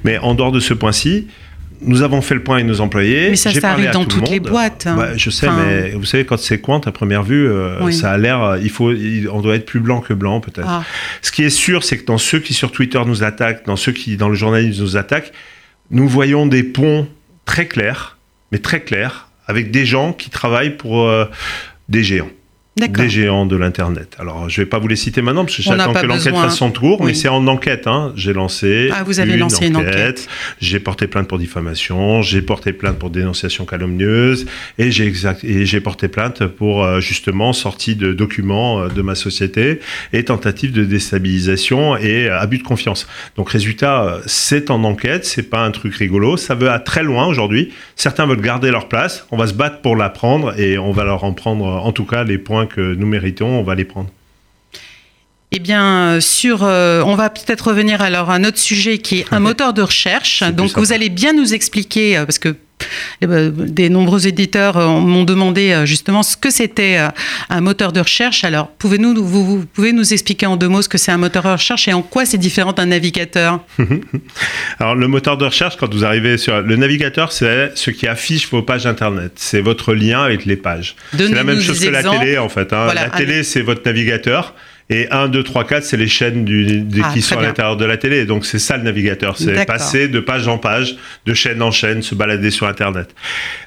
Mais 0.02 0.18
en 0.18 0.34
dehors 0.34 0.50
de 0.50 0.60
ce 0.60 0.74
point-ci, 0.74 1.28
nous 1.80 2.02
avons 2.02 2.20
fait 2.22 2.34
le 2.34 2.42
point 2.42 2.56
avec 2.56 2.66
nos 2.66 2.80
employés. 2.80 3.30
Mais 3.30 3.36
ça, 3.36 3.52
ça 3.52 3.70
arrive 3.72 3.90
dans 3.90 4.04
tout 4.04 4.16
le 4.18 4.22
toutes 4.24 4.30
les 4.30 4.40
boîtes, 4.40 4.86
hein. 4.86 4.96
Bah, 4.96 5.16
je 5.16 5.30
sais, 5.30 5.46
Enfin- 5.48 5.64
mais 5.64 5.90
vous 5.90 6.04
savez, 6.04 6.24
quand 6.24 6.36
c'est 6.38 6.60
Quant, 6.60 6.80
à 6.80 6.92
première 6.92 7.22
vue, 7.22 7.48
euh, 7.48 7.78
Oui. 7.82 7.92
ça 7.94 8.10
a 8.12 8.18
l'air, 8.18 8.42
euh, 8.42 8.58
il 8.60 8.70
faut, 8.70 8.92
il- 8.92 9.28
on 9.30 9.40
doit 9.40 9.54
être 9.54 9.66
plus 9.66 9.80
blanc 9.80 10.00
que 10.00 10.12
blanc 10.14 10.40
peut-être. 10.40 10.66
Ah. 10.68 10.84
Ce 11.22 11.30
qui 11.30 11.42
est 11.44 11.50
sûr, 11.50 11.84
c'est 11.84 11.98
que 11.98 12.04
dans 12.06 12.18
ceux 12.18 12.40
qui 12.40 12.54
sur 12.54 12.72
Twitter 12.72 13.00
nous 13.06 13.22
attaquent, 13.22 13.64
dans 13.66 13.76
ceux 13.76 13.92
qui 13.92 14.16
dans 14.16 14.28
le 14.28 14.34
journalisme 14.34 14.82
nous 14.82 14.96
attaquent, 14.96 15.32
nous 15.90 16.08
voyons 16.08 16.46
des 16.46 16.62
ponts 16.64 17.06
très 17.44 17.66
clairs, 17.66 18.18
mais 18.52 18.58
très 18.58 18.80
clairs, 18.80 19.28
avec 19.46 19.70
des 19.70 19.86
gens 19.86 20.12
qui 20.12 20.30
travaillent 20.30 20.76
pour 20.76 21.06
euh, 21.08 21.24
des 21.88 22.02
géants. 22.02 22.28
Des 22.86 23.08
géants 23.08 23.46
de 23.46 23.56
l'Internet. 23.56 24.16
Alors, 24.18 24.48
je 24.48 24.60
vais 24.60 24.66
pas 24.66 24.78
vous 24.78 24.88
les 24.88 24.96
citer 24.96 25.22
maintenant, 25.22 25.44
parce 25.44 25.56
que 25.56 25.62
j'attends 25.62 25.92
que 25.92 26.06
l'enquête 26.06 26.34
fasse 26.34 26.56
son 26.56 26.70
tour, 26.70 27.04
mais 27.04 27.14
c'est 27.14 27.28
en 27.28 27.46
enquête. 27.46 27.86
Hein. 27.86 28.12
J'ai 28.16 28.32
lancé. 28.32 28.90
Ah, 28.92 29.02
vous 29.02 29.20
avez 29.20 29.36
lancé 29.36 29.66
une 29.66 29.76
enquête. 29.76 30.28
J'ai 30.60 30.80
porté 30.80 31.06
plainte 31.06 31.28
pour 31.28 31.38
diffamation, 31.38 32.22
j'ai 32.22 32.42
porté 32.42 32.72
plainte 32.72 32.98
pour 32.98 33.10
dénonciation 33.10 33.64
calomnieuse, 33.64 34.46
et 34.78 34.90
j'ai 34.90 35.80
porté 35.80 36.08
plainte 36.08 36.46
pour 36.46 36.84
euh, 36.84 37.00
justement 37.00 37.52
sortie 37.52 37.96
de 37.96 38.12
documents 38.12 38.80
euh, 38.80 38.88
de 38.88 39.02
ma 39.02 39.14
société 39.14 39.80
et 40.12 40.24
tentative 40.24 40.72
de 40.72 40.84
déstabilisation 40.84 41.96
et 41.96 42.28
euh, 42.28 42.38
abus 42.38 42.58
de 42.58 42.62
confiance. 42.62 43.06
Donc, 43.36 43.50
résultat, 43.50 44.20
c'est 44.26 44.70
en 44.70 44.84
enquête, 44.84 45.24
c'est 45.24 45.42
pas 45.42 45.64
un 45.64 45.70
truc 45.70 45.94
rigolo, 45.94 46.36
ça 46.36 46.54
va 46.54 46.78
très 46.78 47.02
loin 47.02 47.26
aujourd'hui. 47.26 47.72
Certains 47.96 48.26
veulent 48.26 48.40
garder 48.40 48.70
leur 48.70 48.88
place, 48.88 49.26
on 49.30 49.36
va 49.36 49.46
se 49.46 49.54
battre 49.54 49.80
pour 49.80 49.96
la 49.96 50.10
prendre 50.10 50.58
et 50.58 50.78
on 50.78 50.92
va 50.92 51.04
leur 51.04 51.24
en 51.24 51.32
prendre, 51.32 51.66
en 51.66 51.92
tout 51.92 52.04
cas, 52.04 52.24
les 52.24 52.38
points 52.38 52.67
que 52.68 52.94
nous 52.94 53.06
méritons, 53.06 53.48
on 53.48 53.62
va 53.62 53.74
les 53.74 53.84
prendre. 53.84 54.10
Eh 55.50 55.60
bien, 55.60 56.20
sur, 56.20 56.62
euh, 56.62 57.02
on 57.06 57.14
va 57.14 57.30
peut-être 57.30 57.68
revenir 57.68 58.02
alors 58.02 58.28
à 58.28 58.34
un 58.34 58.44
autre 58.44 58.58
sujet 58.58 58.98
qui 58.98 59.20
est 59.20 59.32
un 59.32 59.40
moteur 59.40 59.72
de 59.72 59.80
recherche. 59.80 60.42
Donc, 60.42 60.76
vous 60.76 60.92
allez 60.92 61.08
bien 61.08 61.32
nous 61.32 61.54
expliquer, 61.54 62.18
euh, 62.18 62.26
parce 62.26 62.38
que 62.38 62.54
euh, 63.24 63.50
des 63.54 63.88
nombreux 63.88 64.26
éditeurs 64.26 64.76
euh, 64.76 64.86
m'ont 65.00 65.24
demandé 65.24 65.70
euh, 65.72 65.86
justement 65.86 66.22
ce 66.22 66.36
que 66.36 66.50
c'était 66.50 66.96
euh, 66.98 67.08
un 67.50 67.60
moteur 67.60 67.92
de 67.92 68.00
recherche. 68.00 68.44
Alors, 68.44 68.68
pouvez-nous, 68.68 69.14
vous, 69.24 69.44
vous 69.44 69.66
pouvez 69.66 69.92
nous 69.92 70.12
expliquer 70.12 70.46
en 70.46 70.56
deux 70.56 70.68
mots 70.68 70.82
ce 70.82 70.88
que 70.88 70.98
c'est 70.98 71.12
un 71.12 71.16
moteur 71.18 71.42
de 71.42 71.48
recherche 71.48 71.88
et 71.88 71.92
en 71.92 72.02
quoi 72.02 72.24
c'est 72.24 72.38
différent 72.38 72.72
d'un 72.72 72.86
navigateur? 72.86 73.60
Alors, 74.78 74.94
le 74.94 75.08
moteur 75.08 75.36
de 75.36 75.44
recherche, 75.44 75.76
quand 75.76 75.92
vous 75.92 76.04
arrivez 76.04 76.38
sur 76.38 76.60
le 76.62 76.76
navigateur, 76.76 77.32
c'est 77.32 77.72
ce 77.74 77.90
qui 77.90 78.06
affiche 78.06 78.48
vos 78.50 78.62
pages 78.62 78.86
internet. 78.86 79.32
C'est 79.36 79.60
votre 79.60 79.94
lien 79.94 80.22
avec 80.22 80.44
les 80.44 80.56
pages. 80.56 80.96
C'est 81.16 81.28
la 81.28 81.44
même 81.44 81.60
chose 81.60 81.80
que 81.80 81.88
la 81.90 82.02
télé, 82.02 82.38
en 82.38 82.48
fait. 82.48 82.72
hein. 82.72 82.84
Voilà, 82.84 83.02
la 83.04 83.10
télé, 83.10 83.42
c'est 83.42 83.62
votre 83.62 83.82
navigateur. 83.84 84.54
Et 84.90 85.06
1, 85.10 85.28
2, 85.28 85.42
3, 85.42 85.64
4, 85.66 85.84
c'est 85.84 85.98
les 85.98 86.08
chaînes 86.08 86.46
du, 86.46 86.64
des- 86.80 87.02
Ah, 87.04 87.10
qui 87.12 87.20
sont 87.20 87.34
à 87.34 87.42
l'intérieur 87.48 87.76
de 87.76 87.84
la 87.84 87.98
télé. 87.98 88.24
Donc, 88.24 88.46
c'est 88.46 88.58
ça 88.58 88.78
le 88.78 88.84
navigateur. 88.84 89.36
C'est 89.36 89.52
passer 89.66 90.08
de 90.08 90.18
page 90.18 90.48
en 90.48 90.56
page, 90.56 90.96
de 91.26 91.34
chaîne 91.34 91.60
en 91.60 91.70
chaîne, 91.70 92.00
se 92.00 92.14
balader 92.14 92.50
sur 92.50 92.66
Internet. 92.66 93.14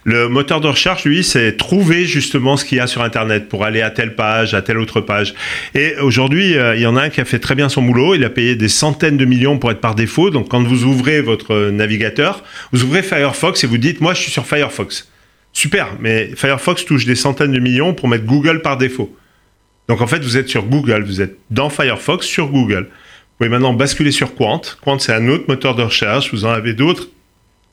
Le 0.04 0.30
moteur 0.30 0.62
de 0.62 0.68
recherche, 0.68 1.06
lui, 1.06 1.24
c'est 1.24 1.58
trouver 1.58 2.06
justement 2.06 2.58
ce 2.58 2.66
qu'il 2.66 2.80
y 2.80 2.82
a 2.82 2.88
sur 2.88 3.04
Internet 3.04 3.50
pour 3.50 3.64
aller 3.66 3.84
à 3.84 3.92
telle 3.92 4.16
page, 4.16 4.56
à 4.56 4.64
telle 4.64 4.80
autre 4.80 5.00
page. 5.00 5.36
Et 5.76 5.96
aujourd'hui, 6.02 6.58
euh, 6.58 6.76
il 6.76 6.82
y 6.82 6.88
en 6.88 6.96
a 6.98 7.04
un 7.04 7.10
qui 7.10 7.22
a 7.22 7.26
fait 7.26 7.38
très 7.40 7.54
bien 7.54 7.70
son 7.70 7.84
boulot. 7.84 8.16
Il 8.16 8.24
a 8.26 8.32
payé 8.32 8.56
des 8.56 8.68
centaines 8.70 9.18
de 9.18 9.26
millions 9.26 9.60
pour 9.60 9.70
être 9.70 9.80
par 9.80 9.94
défaut. 9.94 10.32
Donc, 10.32 10.50
quand 10.50 10.64
vous 10.64 10.86
ouvrez 10.86 11.22
votre 11.22 11.70
navigateur, 11.70 12.44
vous 12.72 12.84
ouvrez 12.84 13.04
Firefox 13.04 13.64
et 13.64 13.68
vous 13.68 13.78
dites, 13.78 14.02
moi, 14.02 14.16
je 14.16 14.22
suis 14.22 14.32
sur 14.32 14.48
Firefox. 14.48 15.08
Super, 15.54 15.90
mais 16.00 16.32
Firefox 16.36 16.84
touche 16.86 17.06
des 17.06 17.14
centaines 17.16 17.52
de 17.52 17.60
millions 17.60 17.94
pour 17.94 18.08
mettre 18.08 18.26
Google 18.26 18.62
par 18.64 18.78
défaut. 18.78 19.16
Donc 19.92 20.00
en 20.00 20.08
fait, 20.08 20.24
vous 20.24 20.38
êtes 20.38 20.48
sur 20.48 20.64
Google, 20.64 21.04
vous 21.04 21.20
êtes 21.20 21.36
dans 21.50 21.70
Firefox 21.70 22.26
sur 22.26 22.48
Google. 22.48 22.84
Vous 22.84 23.38
pouvez 23.38 23.50
maintenant 23.50 23.74
basculer 23.74 24.14
sur 24.14 24.36
Quant. 24.36 24.62
Quant, 24.82 24.98
c'est 25.00 25.12
un 25.12 25.28
autre 25.28 25.44
moteur 25.50 25.76
de 25.76 25.84
recherche, 25.84 26.32
vous 26.32 26.46
en 26.46 26.50
avez 26.52 26.74
d'autres. 26.74 27.10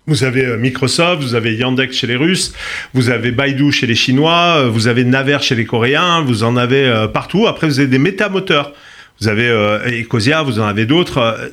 Vous 0.09 0.25
avez 0.25 0.45
euh, 0.45 0.57
Microsoft, 0.57 1.23
vous 1.23 1.37
avez 1.37 1.55
Yandex 1.55 1.97
chez 1.97 2.09
les 2.09 2.17
Russes, 2.17 2.55
vous 2.93 3.11
avez 3.11 3.31
Baidu 3.31 3.71
chez 3.71 3.87
les 3.87 3.95
Chinois, 3.95 4.57
euh, 4.57 4.69
vous 4.69 4.89
avez 4.89 5.05
Naver 5.05 5.39
chez 5.43 5.55
les 5.55 5.65
Coréens, 5.65 6.23
vous 6.23 6.43
en 6.43 6.57
avez 6.57 6.87
euh, 6.87 7.07
partout. 7.07 7.47
Après, 7.47 7.69
vous 7.69 7.79
avez 7.79 7.87
des 7.89 8.01
métamoteurs. 8.01 8.73
Vous 9.21 9.29
avez 9.29 9.49
Ecosia, 9.87 10.43
vous 10.43 10.59
en 10.59 10.67
avez 10.67 10.87
d'autres. 10.87 11.53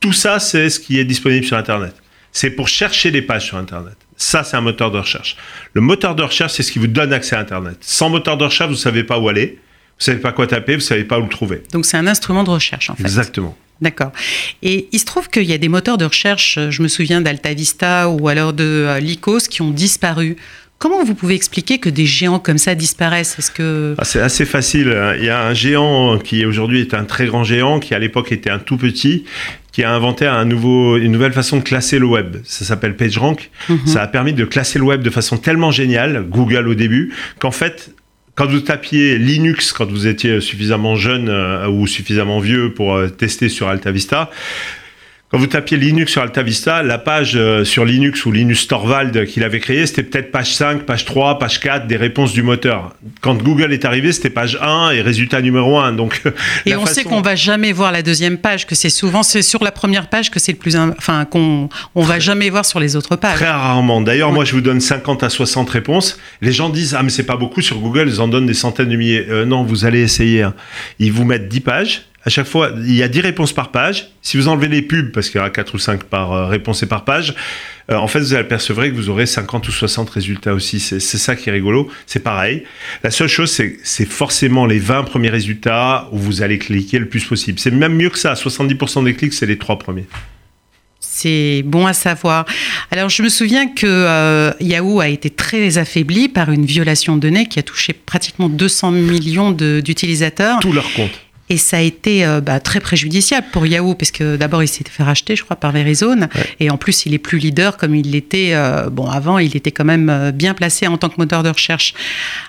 Tout 0.00 0.14
ça, 0.14 0.38
c'est 0.38 0.70
ce 0.70 0.80
qui 0.80 0.98
est 0.98 1.04
disponible 1.04 1.44
sur 1.44 1.58
Internet. 1.58 1.94
C'est 2.32 2.50
pour 2.50 2.68
chercher 2.68 3.10
des 3.10 3.20
pages 3.20 3.44
sur 3.44 3.58
Internet. 3.58 3.96
Ça, 4.16 4.44
c'est 4.44 4.56
un 4.56 4.62
moteur 4.62 4.90
de 4.90 4.98
recherche. 4.98 5.36
Le 5.74 5.82
moteur 5.82 6.14
de 6.14 6.22
recherche, 6.22 6.54
c'est 6.54 6.62
ce 6.62 6.72
qui 6.72 6.78
vous 6.78 6.86
donne 6.86 7.12
accès 7.12 7.36
à 7.36 7.40
Internet. 7.40 7.76
Sans 7.82 8.08
moteur 8.08 8.38
de 8.38 8.44
recherche, 8.44 8.68
vous 8.68 8.76
ne 8.76 8.80
savez 8.80 9.04
pas 9.04 9.18
où 9.18 9.28
aller, 9.28 9.58
vous 9.98 10.00
ne 10.00 10.04
savez 10.04 10.18
pas 10.20 10.32
quoi 10.32 10.46
taper, 10.46 10.72
vous 10.72 10.78
ne 10.78 10.82
savez 10.84 11.04
pas 11.04 11.18
où 11.18 11.22
le 11.22 11.28
trouver. 11.28 11.62
Donc, 11.72 11.86
c'est 11.86 11.96
un 11.96 12.06
instrument 12.06 12.44
de 12.44 12.50
recherche, 12.50 12.90
en 12.90 12.94
fait. 12.96 13.02
Exactement. 13.02 13.56
D'accord. 13.80 14.12
Et 14.62 14.88
il 14.92 14.98
se 14.98 15.04
trouve 15.04 15.28
qu'il 15.28 15.44
y 15.44 15.52
a 15.52 15.58
des 15.58 15.68
moteurs 15.68 15.98
de 15.98 16.04
recherche, 16.04 16.56
euh, 16.58 16.70
je 16.70 16.82
me 16.82 16.88
souviens 16.88 17.20
d'Alta 17.20 17.52
Vista 17.54 18.08
ou 18.08 18.28
alors 18.28 18.52
de 18.52 18.64
euh, 18.64 19.00
Lycos, 19.00 19.40
qui 19.50 19.62
ont 19.62 19.70
disparu. 19.70 20.36
Comment 20.78 21.02
vous 21.04 21.14
pouvez 21.14 21.34
expliquer 21.34 21.78
que 21.78 21.88
des 21.88 22.04
géants 22.06 22.38
comme 22.38 22.58
ça 22.58 22.74
disparaissent? 22.74 23.36
Est-ce 23.38 23.50
que 23.50 23.94
Ah, 23.98 24.04
c'est 24.04 24.20
assez 24.20 24.44
facile. 24.44 24.88
hein. 24.90 25.14
Il 25.18 25.24
y 25.24 25.28
a 25.30 25.44
un 25.46 25.54
géant 25.54 26.18
qui 26.18 26.44
aujourd'hui 26.44 26.80
est 26.80 26.94
un 26.94 27.04
très 27.04 27.26
grand 27.26 27.42
géant, 27.44 27.80
qui 27.80 27.94
à 27.94 27.98
l'époque 27.98 28.32
était 28.32 28.50
un 28.50 28.58
tout 28.58 28.76
petit, 28.76 29.24
qui 29.72 29.82
a 29.82 29.92
inventé 29.92 30.26
un 30.26 30.44
nouveau, 30.44 30.96
une 30.98 31.10
nouvelle 31.12 31.32
façon 31.32 31.56
de 31.58 31.62
classer 31.62 31.98
le 31.98 32.06
web. 32.06 32.36
Ça 32.44 32.64
s'appelle 32.64 32.96
PageRank. 32.96 33.50
Mhm. 33.68 33.86
Ça 33.86 34.02
a 34.02 34.06
permis 34.06 34.34
de 34.34 34.44
classer 34.44 34.78
le 34.78 34.84
web 34.84 35.02
de 35.02 35.10
façon 35.10 35.36
tellement 35.36 35.70
géniale, 35.70 36.24
Google 36.28 36.68
au 36.68 36.74
début, 36.74 37.12
qu'en 37.38 37.50
fait, 37.52 37.90
quand 38.34 38.46
vous 38.46 38.60
tapiez 38.60 39.16
Linux, 39.16 39.72
quand 39.72 39.86
vous 39.86 40.06
étiez 40.06 40.40
suffisamment 40.40 40.96
jeune 40.96 41.28
euh, 41.28 41.68
ou 41.68 41.86
suffisamment 41.86 42.40
vieux 42.40 42.74
pour 42.74 42.94
euh, 42.94 43.08
tester 43.08 43.48
sur 43.48 43.68
Alta 43.68 43.92
Vista, 43.92 44.30
Quand 45.34 45.40
vous 45.40 45.48
tapiez 45.48 45.76
Linux 45.76 46.12
sur 46.12 46.22
AltaVista, 46.22 46.84
la 46.84 46.96
page 46.96 47.32
euh, 47.34 47.64
sur 47.64 47.84
Linux 47.84 48.24
ou 48.24 48.30
Linus 48.30 48.68
Torvald 48.68 49.26
qu'il 49.26 49.42
avait 49.42 49.58
créé, 49.58 49.84
c'était 49.84 50.04
peut-être 50.04 50.30
page 50.30 50.54
5, 50.54 50.84
page 50.84 51.04
3, 51.06 51.40
page 51.40 51.58
4 51.58 51.88
des 51.88 51.96
réponses 51.96 52.32
du 52.32 52.44
moteur. 52.44 52.94
Quand 53.20 53.34
Google 53.34 53.72
est 53.72 53.84
arrivé, 53.84 54.12
c'était 54.12 54.30
page 54.30 54.56
1 54.62 54.92
et 54.92 55.00
résultat 55.00 55.42
numéro 55.42 55.76
1. 55.76 55.94
Donc, 55.94 56.22
et 56.66 56.76
on 56.76 56.86
sait 56.86 57.02
qu'on 57.02 57.20
va 57.20 57.34
jamais 57.34 57.72
voir 57.72 57.90
la 57.90 58.02
deuxième 58.02 58.38
page, 58.38 58.64
que 58.64 58.76
c'est 58.76 58.90
souvent 58.90 59.24
c'est 59.24 59.42
sur 59.42 59.64
la 59.64 59.72
première 59.72 60.08
page 60.08 60.30
que 60.30 60.38
c'est 60.38 60.52
le 60.52 60.58
plus, 60.58 60.76
enfin 60.76 61.24
qu'on 61.24 61.68
on 61.96 62.02
va 62.04 62.20
jamais 62.20 62.48
voir 62.48 62.64
sur 62.64 62.78
les 62.78 62.94
autres 62.94 63.16
pages. 63.16 63.34
Très 63.34 63.50
rarement. 63.50 64.00
D'ailleurs, 64.00 64.30
moi, 64.30 64.44
je 64.44 64.52
vous 64.52 64.60
donne 64.60 64.80
50 64.80 65.24
à 65.24 65.30
60 65.30 65.68
réponses. 65.68 66.16
Les 66.42 66.52
gens 66.52 66.68
disent 66.68 66.94
ah 66.96 67.02
mais 67.02 67.10
c'est 67.10 67.26
pas 67.26 67.36
beaucoup 67.36 67.60
sur 67.60 67.80
Google, 67.80 68.06
ils 68.06 68.20
en 68.20 68.28
donnent 68.28 68.46
des 68.46 68.54
centaines 68.54 68.88
de 68.88 68.94
milliers. 68.94 69.26
Euh, 69.28 69.44
non, 69.44 69.64
vous 69.64 69.84
allez 69.84 70.02
essayer. 70.02 70.42
Hein. 70.42 70.54
Ils 71.00 71.10
vous 71.10 71.24
mettent 71.24 71.48
10 71.48 71.58
pages 71.58 72.02
à 72.24 72.30
chaque 72.30 72.46
fois, 72.46 72.70
il 72.78 72.94
y 72.94 73.02
a 73.02 73.08
10 73.08 73.20
réponses 73.20 73.52
par 73.52 73.70
page. 73.70 74.08
Si 74.22 74.38
vous 74.38 74.48
enlevez 74.48 74.68
les 74.68 74.80
pubs, 74.80 75.12
parce 75.12 75.28
qu'il 75.28 75.38
y 75.38 75.40
aura 75.40 75.50
4 75.50 75.74
ou 75.74 75.78
5 75.78 76.04
par 76.04 76.32
euh, 76.32 76.46
réponse 76.46 76.82
et 76.82 76.86
par 76.86 77.04
page, 77.04 77.34
euh, 77.90 77.96
en 77.96 78.08
fait, 78.08 78.20
vous 78.20 78.34
apercevrez 78.34 78.90
que 78.90 78.96
vous 78.96 79.10
aurez 79.10 79.26
50 79.26 79.68
ou 79.68 79.70
60 79.70 80.08
résultats 80.08 80.54
aussi. 80.54 80.80
C'est 80.80 81.00
ça 81.00 81.36
qui 81.36 81.50
est 81.50 81.52
rigolo. 81.52 81.90
C'est 82.06 82.22
pareil. 82.22 82.64
La 83.02 83.10
seule 83.10 83.28
chose, 83.28 83.50
c'est 83.50 84.06
forcément 84.06 84.64
les 84.64 84.78
20 84.78 85.04
premiers 85.04 85.28
résultats 85.28 86.08
où 86.12 86.18
vous 86.18 86.40
allez 86.40 86.58
cliquer 86.58 86.98
le 86.98 87.08
plus 87.08 87.24
possible. 87.24 87.58
C'est 87.58 87.70
même 87.70 87.94
mieux 87.94 88.10
que 88.10 88.18
ça. 88.18 88.32
70% 88.32 89.04
des 89.04 89.14
clics, 89.14 89.34
c'est 89.34 89.46
les 89.46 89.58
3 89.58 89.78
premiers. 89.78 90.06
C'est 91.00 91.62
bon 91.66 91.86
à 91.86 91.92
savoir. 91.92 92.46
Alors, 92.90 93.10
je 93.10 93.22
me 93.22 93.28
souviens 93.28 93.68
que 93.68 93.86
euh, 93.86 94.50
Yahoo 94.60 95.00
a 95.00 95.08
été 95.08 95.28
très 95.28 95.76
affaibli 95.76 96.30
par 96.30 96.50
une 96.50 96.64
violation 96.64 97.16
de 97.16 97.20
données 97.20 97.46
qui 97.46 97.58
a 97.58 97.62
touché 97.62 97.92
pratiquement 97.92 98.48
200 98.48 98.92
millions 98.92 99.50
d'utilisateurs. 99.52 100.60
Tous 100.60 100.72
leurs 100.72 100.90
comptes. 100.94 101.20
Et 101.54 101.56
ça 101.56 101.76
a 101.76 101.80
été 101.80 102.26
euh, 102.26 102.40
bah, 102.40 102.58
très 102.58 102.80
préjudiciable 102.80 103.46
pour 103.52 103.64
Yahoo, 103.64 103.94
parce 103.94 104.10
que 104.10 104.34
d'abord, 104.34 104.64
il 104.64 104.66
s'est 104.66 104.82
fait 104.90 105.04
racheter, 105.04 105.36
je 105.36 105.44
crois, 105.44 105.54
par 105.54 105.70
Verizon. 105.70 106.28
Et 106.58 106.68
en 106.68 106.76
plus, 106.76 107.06
il 107.06 107.14
est 107.14 107.18
plus 107.18 107.38
leader 107.38 107.76
comme 107.76 107.94
il 107.94 108.10
l'était. 108.10 108.54
Euh, 108.54 108.90
bon, 108.90 109.06
avant, 109.06 109.38
il 109.38 109.56
était 109.56 109.70
quand 109.70 109.84
même 109.84 110.10
euh, 110.10 110.32
bien 110.32 110.52
placé 110.52 110.88
en 110.88 110.98
tant 110.98 111.08
que 111.08 111.14
moteur 111.16 111.44
de 111.44 111.50
recherche. 111.50 111.94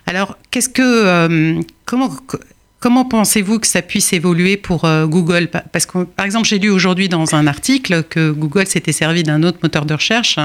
Alors, 0.08 0.40
qu'est-ce 0.50 0.70
que. 0.70 1.62
comment 1.86 2.10
Comment 2.86 3.04
pensez-vous 3.04 3.58
que 3.58 3.66
ça 3.66 3.82
puisse 3.82 4.14
évoluer 4.14 4.58
pour 4.58 4.86
euh, 4.86 5.08
Google? 5.08 5.48
Parce 5.72 5.88
que, 5.88 6.04
par 6.04 6.24
exemple, 6.24 6.48
j'ai 6.48 6.60
lu 6.60 6.70
aujourd'hui 6.70 7.10
dans 7.10 7.34
un 7.34 7.48
article 7.48 8.04
que 8.04 8.30
Google 8.30 8.68
s'était 8.68 8.92
servi 8.92 9.24
d'un 9.24 9.42
autre 9.42 9.58
moteur 9.64 9.88
de 9.88 9.96
recherche 9.96 10.38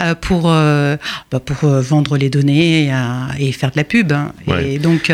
euh, 0.00 0.14
pour, 0.14 0.44
euh, 0.46 0.96
bah, 1.30 1.38
pour 1.38 1.68
vendre 1.68 2.16
les 2.16 2.30
données 2.30 2.90
et, 3.38 3.52
faire 3.52 3.72
de 3.72 3.76
la 3.76 3.84
pub. 3.84 4.10
Et 4.58 4.78
donc, 4.78 5.12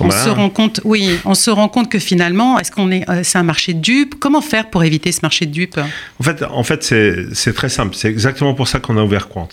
on 0.00 0.10
se 0.10 0.28
rend 0.28 0.50
compte, 0.50 0.82
oui, 0.84 1.18
on 1.24 1.34
se 1.34 1.48
rend 1.48 1.70
compte 1.70 1.90
que 1.90 1.98
finalement, 1.98 2.58
est-ce 2.58 2.70
qu'on 2.70 2.90
est, 2.90 3.06
c'est 3.22 3.38
un 3.38 3.42
marché 3.42 3.72
de 3.72 3.80
dupes? 3.80 4.16
Comment 4.20 4.42
faire 4.42 4.68
pour 4.68 4.84
éviter 4.84 5.12
ce 5.12 5.20
marché 5.22 5.46
de 5.46 5.52
dupes? 5.52 5.80
En 6.20 6.22
fait, 6.22 6.42
en 6.42 6.62
fait, 6.62 6.84
c'est 7.32 7.54
très 7.54 7.70
simple. 7.70 7.96
C'est 7.96 8.08
exactement 8.08 8.52
pour 8.52 8.68
ça 8.68 8.80
qu'on 8.80 8.98
a 8.98 9.02
ouvert 9.02 9.28
Quant 9.30 9.48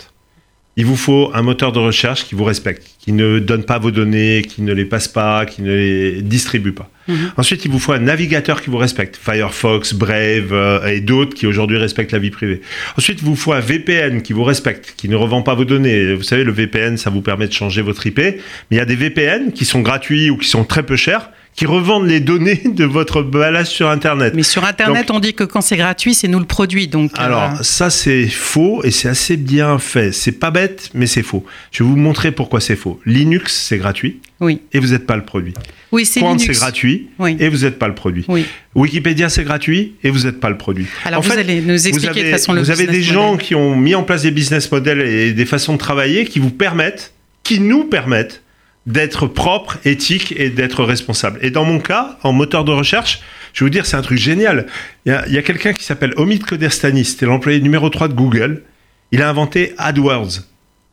il 0.76 0.86
vous 0.86 0.96
faut 0.96 1.30
un 1.34 1.42
moteur 1.42 1.72
de 1.72 1.78
recherche 1.78 2.24
qui 2.24 2.34
vous 2.34 2.44
respecte, 2.44 2.86
qui 2.98 3.12
ne 3.12 3.38
donne 3.38 3.64
pas 3.64 3.78
vos 3.78 3.90
données, 3.90 4.42
qui 4.42 4.62
ne 4.62 4.72
les 4.72 4.84
passe 4.84 5.06
pas, 5.06 5.46
qui 5.46 5.62
ne 5.62 5.72
les 5.72 6.22
distribue 6.22 6.72
pas. 6.72 6.90
Mhm. 7.06 7.32
Ensuite, 7.36 7.64
il 7.64 7.70
vous 7.70 7.78
faut 7.78 7.92
un 7.92 8.00
navigateur 8.00 8.60
qui 8.60 8.70
vous 8.70 8.78
respecte, 8.78 9.16
Firefox, 9.16 9.94
Brave 9.94 10.52
euh, 10.52 10.86
et 10.86 11.00
d'autres 11.00 11.34
qui 11.34 11.46
aujourd'hui 11.46 11.76
respectent 11.76 12.12
la 12.12 12.18
vie 12.18 12.30
privée. 12.30 12.60
Ensuite, 12.96 13.20
il 13.20 13.24
vous 13.24 13.36
faut 13.36 13.52
un 13.52 13.60
VPN 13.60 14.22
qui 14.22 14.32
vous 14.32 14.44
respecte, 14.44 14.94
qui 14.96 15.08
ne 15.08 15.16
revend 15.16 15.42
pas 15.42 15.54
vos 15.54 15.64
données. 15.64 16.14
Vous 16.14 16.22
savez, 16.22 16.44
le 16.44 16.52
VPN, 16.52 16.96
ça 16.96 17.10
vous 17.10 17.22
permet 17.22 17.46
de 17.46 17.52
changer 17.52 17.82
votre 17.82 18.04
IP, 18.06 18.18
mais 18.18 18.40
il 18.72 18.76
y 18.78 18.80
a 18.80 18.86
des 18.86 18.96
VPN 18.96 19.52
qui 19.52 19.64
sont 19.64 19.80
gratuits 19.80 20.30
ou 20.30 20.36
qui 20.36 20.48
sont 20.48 20.64
très 20.64 20.82
peu 20.82 20.96
chers 20.96 21.30
qui 21.56 21.66
revendent 21.66 22.06
les 22.06 22.20
données 22.20 22.62
de 22.64 22.84
votre 22.84 23.22
balade 23.22 23.66
sur 23.66 23.88
Internet. 23.88 24.34
Mais 24.34 24.42
sur 24.42 24.64
Internet, 24.64 25.10
on 25.10 25.20
dit 25.20 25.34
que 25.34 25.44
quand 25.44 25.60
c'est 25.60 25.76
gratuit, 25.76 26.14
c'est 26.14 26.28
nous 26.28 26.40
le 26.40 26.44
produit. 26.44 26.88
Donc, 26.88 27.12
euh, 27.12 27.22
alors, 27.22 27.64
ça, 27.64 27.90
c'est 27.90 28.26
faux 28.26 28.82
et 28.84 28.90
c'est 28.90 29.08
assez 29.08 29.36
bien 29.36 29.78
fait. 29.78 30.12
C'est 30.12 30.32
pas 30.32 30.50
bête, 30.50 30.90
mais 30.94 31.06
c'est 31.06 31.22
faux. 31.22 31.44
Je 31.70 31.82
vais 31.84 31.88
vous 31.88 31.96
montrer 31.96 32.32
pourquoi 32.32 32.60
c'est 32.60 32.76
faux. 32.76 33.00
Linux, 33.06 33.54
c'est 33.54 33.78
gratuit. 33.78 34.20
Oui. 34.40 34.60
Et 34.72 34.80
vous 34.80 34.88
n'êtes 34.88 35.06
pas 35.06 35.16
le 35.16 35.24
produit. 35.24 35.54
Oui, 35.92 36.04
c'est 36.04 36.20
Linux. 36.20 36.44
c'est 36.44 36.52
gratuit. 36.54 37.08
Oui. 37.18 37.36
Et 37.38 37.48
vous 37.48 37.58
n'êtes 37.58 37.78
pas 37.78 37.88
le 37.88 37.94
produit. 37.94 38.24
Oui. 38.28 38.46
Wikipédia, 38.74 39.28
c'est 39.28 39.44
gratuit 39.44 39.94
et 40.02 40.10
vous 40.10 40.24
n'êtes 40.24 40.40
pas 40.40 40.50
le 40.50 40.58
produit. 40.58 40.86
Alors, 41.04 41.22
vous 41.22 41.32
allez 41.32 41.60
nous 41.60 41.86
expliquer 41.86 42.24
de 42.24 42.30
façon 42.30 42.52
le 42.52 42.60
Vous 42.60 42.70
avez 42.70 42.86
des 42.86 43.02
gens 43.02 43.36
qui 43.36 43.54
ont 43.54 43.76
mis 43.76 43.94
en 43.94 44.02
place 44.02 44.22
des 44.22 44.32
business 44.32 44.70
models 44.72 45.00
et 45.00 45.32
des 45.32 45.46
façons 45.46 45.74
de 45.74 45.78
travailler 45.78 46.24
qui 46.24 46.40
vous 46.40 46.50
permettent, 46.50 47.14
qui 47.44 47.60
nous 47.60 47.84
permettent 47.84 48.42
d'être 48.86 49.26
propre, 49.26 49.78
éthique 49.84 50.34
et 50.36 50.50
d'être 50.50 50.84
responsable. 50.84 51.38
Et 51.42 51.50
dans 51.50 51.64
mon 51.64 51.78
cas, 51.78 52.18
en 52.22 52.32
moteur 52.32 52.64
de 52.64 52.72
recherche, 52.72 53.20
je 53.52 53.60
vais 53.60 53.66
vous 53.66 53.70
dire, 53.70 53.86
c'est 53.86 53.96
un 53.96 54.02
truc 54.02 54.18
génial. 54.18 54.66
Il 55.06 55.12
y 55.28 55.38
a, 55.38 55.42
quelqu'un 55.42 55.72
qui 55.72 55.84
s'appelle 55.84 56.12
Omid 56.16 56.44
Koderstani, 56.44 57.04
c'était 57.04 57.26
l'employé 57.26 57.60
numéro 57.60 57.88
3 57.88 58.08
de 58.08 58.14
Google. 58.14 58.62
Il 59.10 59.22
a 59.22 59.28
inventé 59.28 59.74
AdWords. 59.78 60.40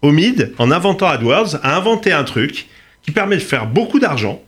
Omid, 0.01 0.53
en 0.57 0.71
inventant 0.71 1.07
AdWords, 1.07 1.59
a 1.63 1.75
inventé 1.75 2.11
un 2.11 2.23
truc 2.23 2.67
qui 3.03 3.11
permet 3.11 3.35
de 3.35 3.41
faire 3.41 3.67
beaucoup 3.67 3.99
d'argent 3.99 4.41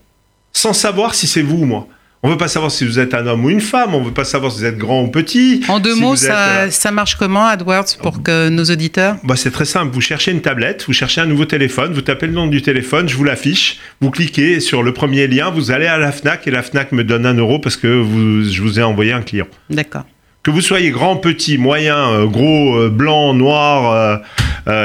sans 0.54 0.74
savoir 0.74 1.16
si 1.16 1.28
c'est 1.28 1.42
vous 1.42 1.58
ou 1.58 1.66
moi. 1.66 1.88
On 2.26 2.30
veut 2.30 2.38
pas 2.38 2.48
savoir 2.48 2.72
si 2.72 2.86
vous 2.86 3.00
êtes 3.00 3.14
un 3.14 3.28
homme 3.28 3.44
ou 3.44 3.50
une 3.50 3.60
femme, 3.60 3.94
on 3.94 4.02
veut 4.02 4.14
pas 4.14 4.24
savoir 4.24 4.50
si 4.50 4.60
vous 4.60 4.66
êtes 4.66 4.78
grand 4.78 5.04
ou 5.04 5.08
petit. 5.08 5.62
En 5.68 5.82
deux 5.82 5.94
mots, 5.94 6.16
ça, 6.16 6.48
euh, 6.48 6.70
ça, 6.70 6.90
marche 6.90 7.16
comment 7.18 7.46
AdWords 7.46 7.98
pour 8.02 8.24
que 8.24 8.48
nos 8.48 8.64
auditeurs? 8.64 9.18
Bah, 9.26 9.36
C'est 9.36 9.52
très 9.52 9.66
simple, 9.66 9.94
vous 9.94 10.00
cherchez 10.00 10.32
une 10.32 10.40
tablette, 10.40 10.86
vous 10.88 10.94
cherchez 10.94 11.20
un 11.20 11.26
nouveau 11.26 11.44
téléphone, 11.44 11.92
vous 11.92 12.02
tapez 12.02 12.28
le 12.28 12.32
nom 12.32 12.48
du 12.48 12.62
téléphone, 12.62 13.10
je 13.10 13.18
vous 13.18 13.26
l'affiche, 13.26 13.78
vous 14.00 14.10
cliquez 14.10 14.62
sur 14.62 14.84
le 14.84 14.94
premier 14.94 15.28
lien, 15.28 15.50
vous 15.50 15.72
allez 15.72 15.86
à 15.86 15.98
la 15.98 16.14
FNAC 16.14 16.48
et 16.48 16.52
la 16.52 16.64
FNAC 16.64 16.94
me 16.94 17.04
donne 17.04 17.26
un 17.26 17.34
euro 17.34 17.60
parce 17.60 17.76
que 17.76 17.88
vous, 17.88 18.50
je 18.50 18.62
vous 18.62 18.80
ai 18.80 18.84
envoyé 18.84 19.12
un 19.12 19.22
client. 19.22 19.48
D'accord. 19.70 20.06
Que 20.44 20.52
vous 20.52 20.62
soyez 20.62 20.92
grand, 20.92 21.18
petit, 21.18 21.58
moyen, 21.58 21.98
euh, 21.98 22.26
gros, 22.26 22.78
euh, 22.78 22.90
blanc, 22.90 23.34
noir, 23.34 24.22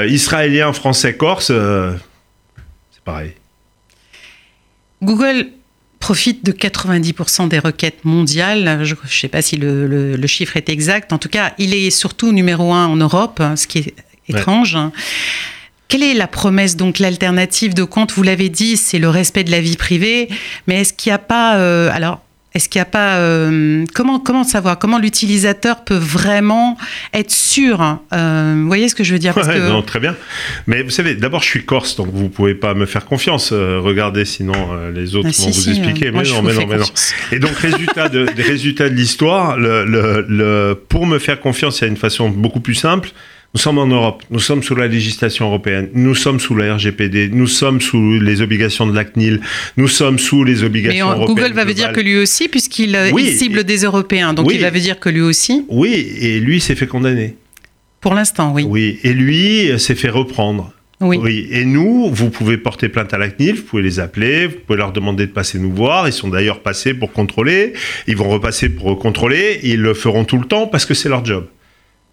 israélien, 0.08 0.72
français, 0.72 1.14
corse, 1.14 1.52
c'est 1.52 3.04
pareil. 3.04 3.34
Google 5.00 5.46
profite 6.00 6.44
de 6.44 6.52
90% 6.52 7.48
des 7.48 7.58
requêtes 7.58 8.04
mondiales. 8.04 8.84
Je 8.84 8.94
ne 8.94 9.08
sais 9.08 9.28
pas 9.28 9.42
si 9.42 9.56
le, 9.56 10.26
chiffre 10.26 10.56
est 10.56 10.68
exact. 10.68 11.12
En 11.12 11.18
tout 11.18 11.28
cas, 11.28 11.54
il 11.58 11.74
est 11.74 11.90
surtout 11.90 12.32
numéro 12.32 12.72
un 12.72 12.86
en 12.86 12.96
Europe, 12.96 13.42
ce 13.56 13.66
qui 13.66 13.78
est 13.78 13.94
étrange. 14.28 14.76
Quelle 15.88 16.02
est 16.02 16.14
la 16.14 16.26
promesse, 16.26 16.76
donc 16.76 16.98
l'alternative 16.98 17.72
de 17.72 17.82
compte? 17.82 18.12
Vous 18.12 18.22
l'avez 18.22 18.50
dit, 18.50 18.76
c'est 18.76 18.98
le 18.98 19.08
respect 19.08 19.42
de 19.42 19.50
la 19.50 19.60
vie 19.60 19.76
privée, 19.76 20.28
mais 20.66 20.82
est-ce 20.82 20.92
qu'il 20.92 21.10
n'y 21.10 21.14
a 21.14 21.18
pas... 21.18 21.56
Euh, 21.56 21.90
alors, 21.92 22.20
est-ce 22.58 22.68
qu'il 22.68 22.80
n'y 22.80 22.82
a 22.82 22.86
pas 22.86 23.18
euh, 23.18 23.84
comment 23.94 24.18
comment 24.18 24.42
savoir 24.42 24.80
comment 24.80 24.98
l'utilisateur 24.98 25.84
peut 25.84 25.94
vraiment 25.94 26.76
être 27.14 27.30
sûr 27.30 28.00
euh, 28.12 28.54
Vous 28.56 28.66
voyez 28.66 28.88
ce 28.88 28.96
que 28.96 29.04
je 29.04 29.12
veux 29.12 29.20
dire 29.20 29.32
non, 29.68 29.80
Très 29.82 30.00
bien. 30.00 30.16
Mais 30.66 30.82
vous 30.82 30.90
savez, 30.90 31.14
d'abord, 31.14 31.40
je 31.40 31.46
suis 31.46 31.64
corse, 31.64 31.94
donc 31.94 32.08
vous 32.12 32.28
pouvez 32.28 32.56
pas 32.56 32.74
me 32.74 32.84
faire 32.84 33.04
confiance. 33.04 33.50
Euh, 33.52 33.78
regardez, 33.80 34.24
sinon 34.24 34.90
les 34.92 35.14
autres 35.14 35.28
ah, 35.32 35.42
vont 35.42 35.50
vous 35.50 35.68
expliquer. 35.68 36.10
mais, 36.10 36.24
non, 36.24 36.42
mais, 36.42 36.52
non, 36.52 36.66
mais 36.66 36.76
non, 36.78 36.84
Et 37.30 37.38
donc, 37.38 37.52
résultat 37.58 38.08
de, 38.08 38.26
des 38.26 38.42
résultats 38.42 38.88
de 38.88 38.94
l'histoire, 38.94 39.56
le, 39.56 39.84
le, 40.28 40.74
pour 40.88 41.06
me 41.06 41.20
faire 41.20 41.38
confiance, 41.38 41.78
il 41.78 41.82
y 41.82 41.84
a 41.84 41.90
une 41.90 41.96
façon 41.96 42.28
beaucoup 42.28 42.60
plus 42.60 42.74
simple. 42.74 43.10
Nous 43.54 43.60
sommes 43.60 43.78
en 43.78 43.86
Europe, 43.86 44.22
nous 44.30 44.40
sommes 44.40 44.62
sous 44.62 44.74
la 44.74 44.86
législation 44.88 45.46
européenne, 45.46 45.88
nous 45.94 46.14
sommes 46.14 46.38
sous 46.38 46.54
la 46.54 46.74
RGPD, 46.74 47.30
nous 47.32 47.46
sommes 47.46 47.80
sous 47.80 48.20
les 48.20 48.42
obligations 48.42 48.86
de 48.86 48.94
la 48.94 49.04
CNIL, 49.04 49.40
nous 49.78 49.88
sommes 49.88 50.18
sous 50.18 50.44
les 50.44 50.64
obligations 50.64 51.06
Mais 51.06 51.12
européennes. 51.12 51.34
Google 51.34 51.54
va 51.54 51.64
vous 51.64 51.72
dire 51.72 51.92
que 51.92 52.00
lui 52.00 52.18
aussi, 52.18 52.48
puisqu'il 52.48 52.94
euh, 52.94 53.10
cible 53.16 53.64
des 53.64 53.84
Européens, 53.84 54.34
donc 54.34 54.52
il 54.52 54.60
va 54.60 54.70
vous 54.70 54.78
dire 54.78 55.00
que 55.00 55.08
lui 55.08 55.22
aussi. 55.22 55.64
Oui, 55.70 56.12
et 56.20 56.40
lui 56.40 56.60
s'est 56.60 56.74
fait 56.74 56.86
condamner. 56.86 57.36
Pour 58.02 58.14
l'instant, 58.14 58.52
oui. 58.52 58.64
Oui, 58.68 58.98
et 59.02 59.14
lui 59.14 59.70
s'est 59.78 59.94
fait 59.94 60.10
reprendre. 60.10 60.72
Oui. 61.00 61.18
oui. 61.22 61.48
Et 61.50 61.64
nous, 61.64 62.10
vous 62.12 62.28
pouvez 62.28 62.58
porter 62.58 62.90
plainte 62.90 63.14
à 63.14 63.18
la 63.18 63.30
CNIL, 63.30 63.54
vous 63.54 63.62
pouvez 63.62 63.82
les 63.82 63.98
appeler, 63.98 64.46
vous 64.46 64.56
pouvez 64.66 64.78
leur 64.78 64.92
demander 64.92 65.26
de 65.26 65.32
passer 65.32 65.58
nous 65.58 65.72
voir. 65.72 66.06
Ils 66.06 66.12
sont 66.12 66.28
d'ailleurs 66.28 66.60
passés 66.60 66.92
pour 66.92 67.12
contrôler. 67.12 67.72
Ils 68.08 68.16
vont 68.16 68.28
repasser 68.28 68.68
pour 68.68 68.98
contrôler. 68.98 69.60
Ils 69.62 69.80
le 69.80 69.94
feront 69.94 70.24
tout 70.24 70.38
le 70.38 70.44
temps 70.44 70.66
parce 70.66 70.84
que 70.84 70.94
c'est 70.94 71.08
leur 71.08 71.24
job. 71.24 71.46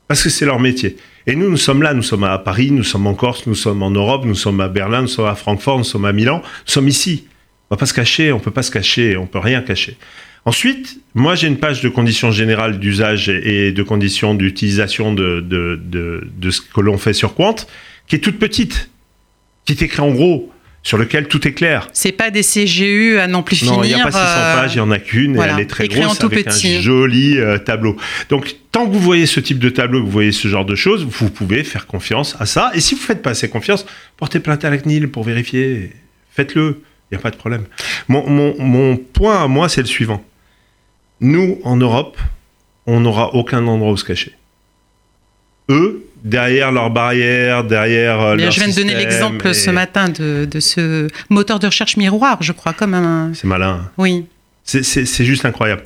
Parce 0.07 0.23
que 0.23 0.29
c'est 0.29 0.45
leur 0.45 0.59
métier. 0.59 0.97
Et 1.27 1.35
nous, 1.35 1.49
nous 1.49 1.57
sommes 1.57 1.81
là, 1.81 1.93
nous 1.93 2.03
sommes 2.03 2.23
à 2.23 2.37
Paris, 2.37 2.71
nous 2.71 2.83
sommes 2.83 3.07
en 3.07 3.15
Corse, 3.15 3.47
nous 3.47 3.55
sommes 3.55 3.81
en 3.81 3.89
Europe, 3.89 4.25
nous 4.25 4.35
sommes 4.35 4.61
à 4.61 4.67
Berlin, 4.67 5.01
nous 5.01 5.07
sommes 5.07 5.25
à 5.25 5.35
Francfort, 5.35 5.79
nous 5.79 5.83
sommes 5.83 6.05
à 6.05 6.13
Milan, 6.13 6.41
nous 6.43 6.71
sommes 6.71 6.87
ici. 6.87 7.27
On 7.69 7.75
va 7.75 7.79
pas 7.79 7.87
se 7.87 7.93
cacher, 7.93 8.31
on 8.31 8.39
peut 8.39 8.51
pas 8.51 8.61
se 8.61 8.69
cacher, 8.69 9.17
on 9.17 9.25
peut 9.25 9.39
rien 9.39 9.61
cacher. 9.61 9.97
Ensuite, 10.45 10.99
moi 11.15 11.33
j'ai 11.33 11.47
une 11.47 11.57
page 11.57 11.81
de 11.81 11.89
conditions 11.89 12.29
générales 12.29 12.77
d'usage 12.77 13.29
et 13.29 13.71
de 13.71 13.83
conditions 13.83 14.35
d'utilisation 14.35 15.11
de, 15.11 15.39
de, 15.41 15.81
de, 15.83 16.27
de, 16.37 16.49
ce 16.51 16.61
que 16.61 16.81
l'on 16.81 16.99
fait 16.99 17.13
sur 17.13 17.33
Quant, 17.33 17.55
qui 18.07 18.15
est 18.15 18.19
toute 18.19 18.37
petite, 18.37 18.91
qui 19.65 19.73
est 19.73 19.81
écrit 19.81 20.01
en 20.01 20.11
gros 20.11 20.51
sur 20.85 20.99
lequel 20.99 21.27
tout 21.27 21.45
est 21.47 21.53
clair. 21.53 21.89
C'est 21.93 22.11
pas 22.11 22.29
des 22.29 22.43
CGU 22.43 23.17
à 23.17 23.27
non 23.27 23.41
plus 23.41 23.55
finir. 23.55 23.73
Non, 23.73 23.83
il 23.83 23.87
n'y 23.87 23.99
a 23.99 24.03
pas 24.03 24.11
600 24.11 24.23
euh, 24.23 24.55
pages, 24.55 24.75
il 24.75 24.77
y 24.77 24.81
en 24.81 24.91
a 24.91 24.99
qu'une, 24.99 25.35
et 25.35 25.39
elle 25.39 25.59
est 25.59 25.65
très 25.65 25.87
grosse 25.87 26.23
avec 26.23 26.47
un 26.47 26.79
joli 26.79 27.39
euh, 27.39 27.57
tableau. 27.57 27.97
Donc, 28.29 28.55
tant 28.71 28.85
que 28.85 28.93
vous 28.93 28.99
voyez 28.99 29.25
ce 29.25 29.39
type 29.39 29.57
de 29.57 29.69
tableau, 29.69 29.99
que 30.01 30.05
vous 30.05 30.11
voyez 30.11 30.31
ce 30.31 30.47
genre 30.47 30.63
de 30.63 30.75
choses, 30.75 31.03
vous 31.03 31.31
pouvez 31.31 31.63
faire 31.63 31.87
confiance 31.87 32.37
à 32.39 32.45
ça. 32.45 32.69
Et 32.75 32.81
si 32.81 32.93
vous 32.93 33.01
ne 33.01 33.05
faites 33.05 33.23
pas 33.23 33.31
assez 33.31 33.49
confiance, 33.49 33.83
portez 34.15 34.39
plainte 34.39 34.63
à 34.63 34.69
la 34.69 34.77
CNIL 34.77 35.09
pour 35.09 35.23
vérifier. 35.23 35.91
Faites-le, 36.29 36.83
il 37.09 37.15
n'y 37.15 37.17
a 37.17 37.21
pas 37.21 37.31
de 37.31 37.37
problème. 37.37 37.65
Mon, 38.07 38.29
mon, 38.29 38.55
mon 38.59 38.95
point 38.95 39.43
à 39.43 39.47
moi, 39.47 39.69
c'est 39.69 39.81
le 39.81 39.87
suivant. 39.87 40.23
Nous, 41.19 41.59
en 41.63 41.77
Europe, 41.77 42.19
on 42.85 42.99
n'aura 42.99 43.33
aucun 43.33 43.65
endroit 43.65 43.91
où 43.91 43.97
se 43.97 44.05
cacher. 44.05 44.33
Eux, 45.69 46.05
derrière 46.25 46.71
leurs 46.73 46.89
barrières, 46.89 47.63
derrière 47.63 48.19
euh, 48.19 48.35
leur 48.35 48.51
Je 48.51 48.59
viens 48.59 48.69
de 48.69 48.75
donner 48.75 48.95
l'exemple 48.95 49.47
et- 49.47 49.53
ce 49.53 49.69
matin 49.69 50.09
de, 50.09 50.43
de 50.43 50.59
ce 50.59 51.07
moteur 51.29 51.59
de 51.59 51.67
recherche 51.67 51.95
miroir, 51.95 52.39
je 52.41 52.51
crois, 52.51 52.73
comme 52.73 52.93
un. 52.95 53.31
C'est 53.33 53.47
malin. 53.47 53.89
Oui. 53.97 54.25
C'est- 54.63 55.23
juste 55.23 55.45
incroyable. 55.45 55.83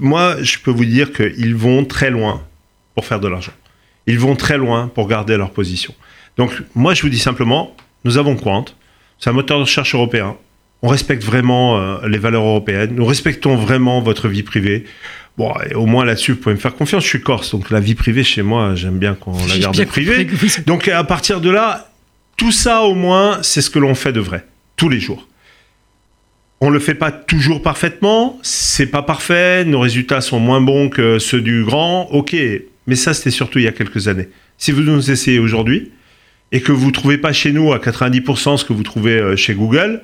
Moi, 0.00 0.36
je 0.42 0.58
peux 0.58 0.70
vous 0.72 0.84
dire 0.84 1.12
qu'ils 1.12 1.54
vont 1.54 1.84
très 1.84 2.10
loin 2.10 2.42
pour 2.94 3.04
faire 3.06 3.20
de 3.20 3.28
l'argent. 3.28 3.52
Ils 4.06 4.18
vont 4.18 4.34
très 4.36 4.58
loin 4.58 4.88
pour 4.88 5.06
garder 5.08 5.36
leur 5.36 5.50
position. 5.50 5.94
Donc, 6.36 6.52
moi, 6.74 6.94
je 6.94 7.02
vous 7.02 7.08
dis 7.08 7.18
simplement, 7.18 7.76
nous 8.04 8.18
avons 8.18 8.34
Quant. 8.36 8.64
C'est 9.20 9.30
un 9.30 9.32
moteur 9.32 9.58
de 9.58 9.62
recherche 9.64 9.94
européen. 9.94 10.36
On 10.82 10.88
respecte 10.88 11.22
vraiment 11.24 11.78
euh, 11.78 12.08
les 12.08 12.18
valeurs 12.18 12.44
européennes. 12.44 12.90
Nous 12.94 13.04
respectons 13.04 13.56
vraiment 13.56 14.00
votre 14.00 14.28
vie 14.28 14.42
privée. 14.44 14.84
Bon, 15.38 15.54
au 15.76 15.86
moins 15.86 16.04
là-dessus, 16.04 16.32
vous 16.32 16.38
pouvez 16.38 16.56
me 16.56 16.60
faire 16.60 16.74
confiance. 16.74 17.04
Je 17.04 17.08
suis 17.08 17.20
corse, 17.20 17.52
donc 17.52 17.70
la 17.70 17.78
vie 17.78 17.94
privée 17.94 18.24
chez 18.24 18.42
moi, 18.42 18.74
j'aime 18.74 18.98
bien 18.98 19.14
qu'on 19.14 19.34
la 19.46 19.58
garde 19.58 19.84
privée. 19.86 20.26
Donc 20.66 20.88
à 20.88 21.04
partir 21.04 21.40
de 21.40 21.48
là, 21.48 21.92
tout 22.36 22.50
ça 22.50 22.82
au 22.82 22.94
moins, 22.94 23.38
c'est 23.42 23.62
ce 23.62 23.70
que 23.70 23.78
l'on 23.78 23.94
fait 23.94 24.12
de 24.12 24.20
vrai, 24.20 24.44
tous 24.76 24.88
les 24.88 24.98
jours. 24.98 25.28
On 26.60 26.70
le 26.70 26.80
fait 26.80 26.96
pas 26.96 27.12
toujours 27.12 27.62
parfaitement, 27.62 28.36
c'est 28.42 28.86
pas 28.86 29.02
parfait, 29.02 29.64
nos 29.64 29.78
résultats 29.78 30.20
sont 30.20 30.40
moins 30.40 30.60
bons 30.60 30.88
que 30.88 31.20
ceux 31.20 31.40
du 31.40 31.62
grand, 31.62 32.08
ok, 32.10 32.34
mais 32.88 32.96
ça 32.96 33.14
c'était 33.14 33.30
surtout 33.30 33.60
il 33.60 33.64
y 33.64 33.68
a 33.68 33.72
quelques 33.72 34.08
années. 34.08 34.28
Si 34.56 34.72
vous 34.72 34.82
nous 34.82 35.12
essayez 35.12 35.38
aujourd'hui 35.38 35.92
et 36.50 36.60
que 36.60 36.72
vous 36.72 36.90
trouvez 36.90 37.16
pas 37.16 37.32
chez 37.32 37.52
nous 37.52 37.72
à 37.72 37.78
90% 37.78 38.56
ce 38.56 38.64
que 38.64 38.72
vous 38.72 38.82
trouvez 38.82 39.20
euh, 39.20 39.36
chez 39.36 39.54
Google, 39.54 40.02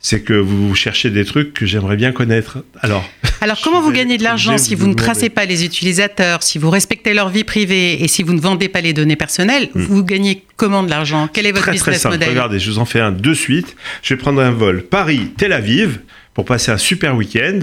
c'est 0.00 0.20
que 0.20 0.34
vous 0.34 0.74
cherchez 0.74 1.10
des 1.10 1.24
trucs 1.24 1.52
que 1.52 1.66
j'aimerais 1.66 1.96
bien 1.96 2.12
connaître. 2.12 2.58
Alors, 2.80 3.08
Alors, 3.40 3.58
comment 3.64 3.80
vous 3.80 3.90
gagnez 3.90 4.18
de 4.18 4.22
l'argent 4.22 4.56
si 4.58 4.74
vous 4.74 4.82
vous 4.84 4.90
ne 4.90 4.94
tracez 4.94 5.22
demander. 5.22 5.30
pas 5.30 5.44
les 5.46 5.64
utilisateurs, 5.64 6.42
si 6.42 6.58
vous 6.58 6.70
respectez 6.70 7.12
leur 7.14 7.28
vie 7.28 7.44
privée 7.44 8.02
et 8.02 8.06
si 8.08 8.22
vous 8.22 8.32
ne 8.32 8.40
vendez 8.40 8.68
pas 8.68 8.80
les 8.80 8.92
données 8.92 9.16
personnelles 9.16 9.68
Vous 9.74 10.04
gagnez 10.04 10.44
comment 10.56 10.82
de 10.84 10.90
l'argent? 10.90 11.28
Quel 11.32 11.46
est 11.46 11.52
votre 11.52 11.64
Hmm. 11.64 11.70
très 11.70 11.78
très 11.78 11.90
business 11.92 12.02
simple. 12.02 12.14
model? 12.16 12.28
Regardez, 12.28 12.58
je 12.60 12.70
vous 12.70 12.78
en 12.78 12.84
fais 12.84 13.00
un 13.00 13.10
de 13.12 13.34
suite. 13.34 13.74
Je 14.02 14.14
vais 14.14 14.18
prendre 14.18 14.40
un 14.40 14.50
vol 14.52 14.82
Paris-Tel 14.84 15.52
Aviv 15.52 16.00
pour 16.34 16.44
passer 16.44 16.70
un 16.70 16.76
super 16.76 17.16
week-end. 17.16 17.60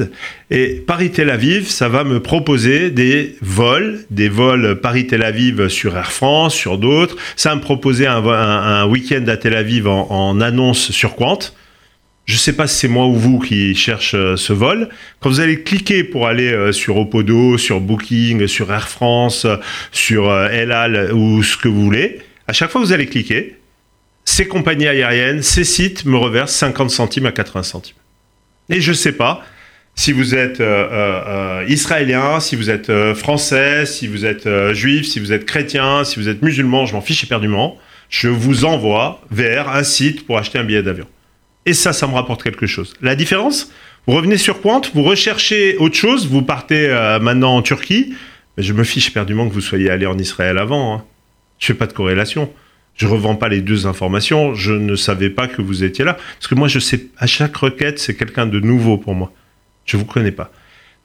Et 0.49 0.83
Paris-Tel 0.85 1.29
Aviv, 1.29 1.69
ça 1.69 1.87
va 1.89 2.03
me 2.03 2.19
proposer 2.19 2.89
des 2.89 3.35
vols, 3.41 4.03
des 4.09 4.27
vols 4.29 4.81
Paris-Tel 4.81 5.23
Aviv 5.23 5.67
sur 5.69 5.95
Air 5.95 6.11
France, 6.11 6.55
sur 6.55 6.77
d'autres. 6.79 7.15
Ça 7.35 7.49
va 7.49 7.55
me 7.55 7.61
proposer 7.61 8.07
un, 8.07 8.19
vo- 8.19 8.31
un- 8.31 8.81
un 8.81 8.85
week-end 8.85 9.23
à 9.27 9.37
Tel 9.37 9.55
Aviv 9.55 9.87
en, 9.87 10.07
en 10.11 10.41
annonce 10.41 10.91
sur 10.91 11.15
Quant. 11.15 11.37
Je 12.25 12.35
ne 12.35 12.39
sais 12.39 12.53
pas 12.53 12.67
si 12.67 12.77
c'est 12.77 12.87
moi 12.87 13.05
ou 13.05 13.15
vous 13.15 13.39
qui 13.39 13.75
cherche 13.75 14.15
euh, 14.15 14.37
ce 14.37 14.53
vol. 14.53 14.87
Quand 15.19 15.29
vous 15.29 15.41
allez 15.41 15.61
cliquer 15.61 16.05
pour 16.05 16.27
aller 16.27 16.53
euh, 16.53 16.71
sur 16.71 16.95
Opodo, 16.95 17.57
sur 17.57 17.81
Booking, 17.81 18.47
sur 18.47 18.71
Air 18.71 18.87
France, 18.87 19.45
sur 19.91 20.29
euh, 20.29 20.47
El 20.47 20.71
Al 20.71 21.11
ou 21.13 21.43
ce 21.43 21.57
que 21.57 21.67
vous 21.67 21.83
voulez, 21.83 22.21
à 22.47 22.53
chaque 22.53 22.71
fois 22.71 22.79
que 22.81 22.87
vous 22.87 22.93
allez 22.93 23.07
cliquer, 23.07 23.57
ces 24.23 24.47
compagnies 24.47 24.87
aériennes, 24.87 25.41
ces 25.41 25.65
sites 25.65 26.05
me 26.05 26.15
reversent 26.15 26.55
50 26.55 26.89
centimes 26.89 27.25
à 27.25 27.33
80 27.33 27.63
centimes. 27.63 27.97
Et 28.69 28.79
je 28.79 28.91
ne 28.91 28.95
sais 28.95 29.11
pas 29.11 29.43
si 29.93 30.13
vous 30.13 30.33
êtes 30.33 30.61
euh, 30.61 31.65
israélien, 31.67 32.39
si 32.39 32.55
vous 32.55 32.69
êtes 32.69 32.91
français, 33.15 33.85
si 33.85 34.07
vous 34.07 34.25
êtes 34.25 34.47
juif, 34.71 35.05
si 35.05 35.19
vous 35.19 35.33
êtes 35.33 35.45
chrétien, 35.45 36.05
si 36.05 36.19
vous 36.21 36.29
êtes 36.29 36.41
musulman, 36.41 36.85
je 36.85 36.93
m'en 36.93 37.01
fiche 37.01 37.25
éperdument. 37.25 37.77
Je 38.09 38.29
vous 38.29 38.63
envoie 38.63 39.21
vers 39.29 39.67
un 39.67 39.83
site 39.83 40.25
pour 40.25 40.37
acheter 40.37 40.57
un 40.57 40.63
billet 40.63 40.83
d'avion. 40.83 41.07
Et 41.65 41.73
ça, 41.73 41.93
ça 41.93 42.07
me 42.07 42.13
rapporte 42.13 42.43
quelque 42.43 42.67
chose. 42.67 42.93
La 43.01 43.15
différence, 43.15 43.71
vous 44.07 44.13
revenez 44.15 44.37
sur 44.37 44.61
Quant, 44.61 44.81
vous 44.93 45.03
recherchez 45.03 45.77
autre 45.77 45.95
chose, 45.95 46.27
vous 46.27 46.41
partez 46.41 46.87
euh, 46.89 47.19
maintenant 47.19 47.55
en 47.55 47.61
Turquie, 47.61 48.13
mais 48.57 48.63
je 48.63 48.73
me 48.73 48.83
fiche 48.83 49.07
éperdument 49.07 49.47
que 49.47 49.53
vous 49.53 49.61
soyez 49.61 49.89
allé 49.89 50.05
en 50.05 50.17
Israël 50.17 50.57
avant. 50.57 50.95
hein. 50.95 51.03
Je 51.59 51.67
fais 51.67 51.73
pas 51.73 51.87
de 51.87 51.93
corrélation. 51.93 52.51
Je 52.95 53.07
revends 53.07 53.35
pas 53.35 53.49
les 53.49 53.61
deux 53.61 53.87
informations. 53.87 54.53
Je 54.53 54.73
ne 54.73 54.95
savais 54.95 55.29
pas 55.29 55.47
que 55.47 55.61
vous 55.61 55.83
étiez 55.83 56.05
là. 56.05 56.17
Parce 56.37 56.47
que 56.47 56.55
moi, 56.55 56.67
je 56.67 56.79
sais, 56.79 57.07
à 57.17 57.25
chaque 57.25 57.55
requête, 57.55 57.97
c'est 57.97 58.15
quelqu'un 58.15 58.45
de 58.45 58.59
nouveau 58.59 58.97
pour 58.97 59.15
moi. 59.15 59.31
Je 59.85 59.97
vous 59.97 60.05
connais 60.05 60.31
pas. 60.31 60.51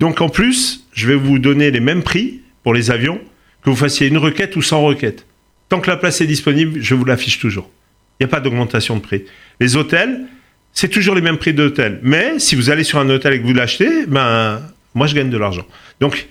Donc, 0.00 0.20
en 0.20 0.28
plus, 0.28 0.84
je 0.92 1.06
vais 1.08 1.14
vous 1.14 1.38
donner 1.38 1.70
les 1.70 1.80
mêmes 1.80 2.02
prix 2.02 2.40
pour 2.62 2.74
les 2.74 2.90
avions, 2.90 3.20
que 3.62 3.70
vous 3.70 3.76
fassiez 3.76 4.08
une 4.08 4.18
requête 4.18 4.54
ou 4.56 4.62
sans 4.62 4.82
requête. 4.82 5.24
Tant 5.68 5.80
que 5.80 5.90
la 5.90 5.96
place 5.96 6.20
est 6.20 6.26
disponible, 6.26 6.80
je 6.80 6.94
vous 6.94 7.04
l'affiche 7.04 7.38
toujours. 7.38 7.70
Il 8.18 8.24
n'y 8.24 8.30
a 8.30 8.30
pas 8.30 8.40
d'augmentation 8.40 8.96
de 8.96 9.00
prix. 9.00 9.24
Les 9.60 9.76
hôtels, 9.76 10.20
c'est 10.72 10.88
toujours 10.88 11.14
les 11.14 11.20
mêmes 11.20 11.38
prix 11.38 11.54
d'hôtel. 11.54 11.98
Mais 12.02 12.38
si 12.38 12.54
vous 12.54 12.70
allez 12.70 12.84
sur 12.84 12.98
un 12.98 13.08
hôtel 13.10 13.34
et 13.34 13.40
que 13.40 13.46
vous 13.46 13.54
l'achetez, 13.54 14.06
ben, 14.06 14.60
moi, 14.94 15.06
je 15.06 15.14
gagne 15.14 15.30
de 15.30 15.38
l'argent. 15.38 15.64
Donc, 16.00 16.28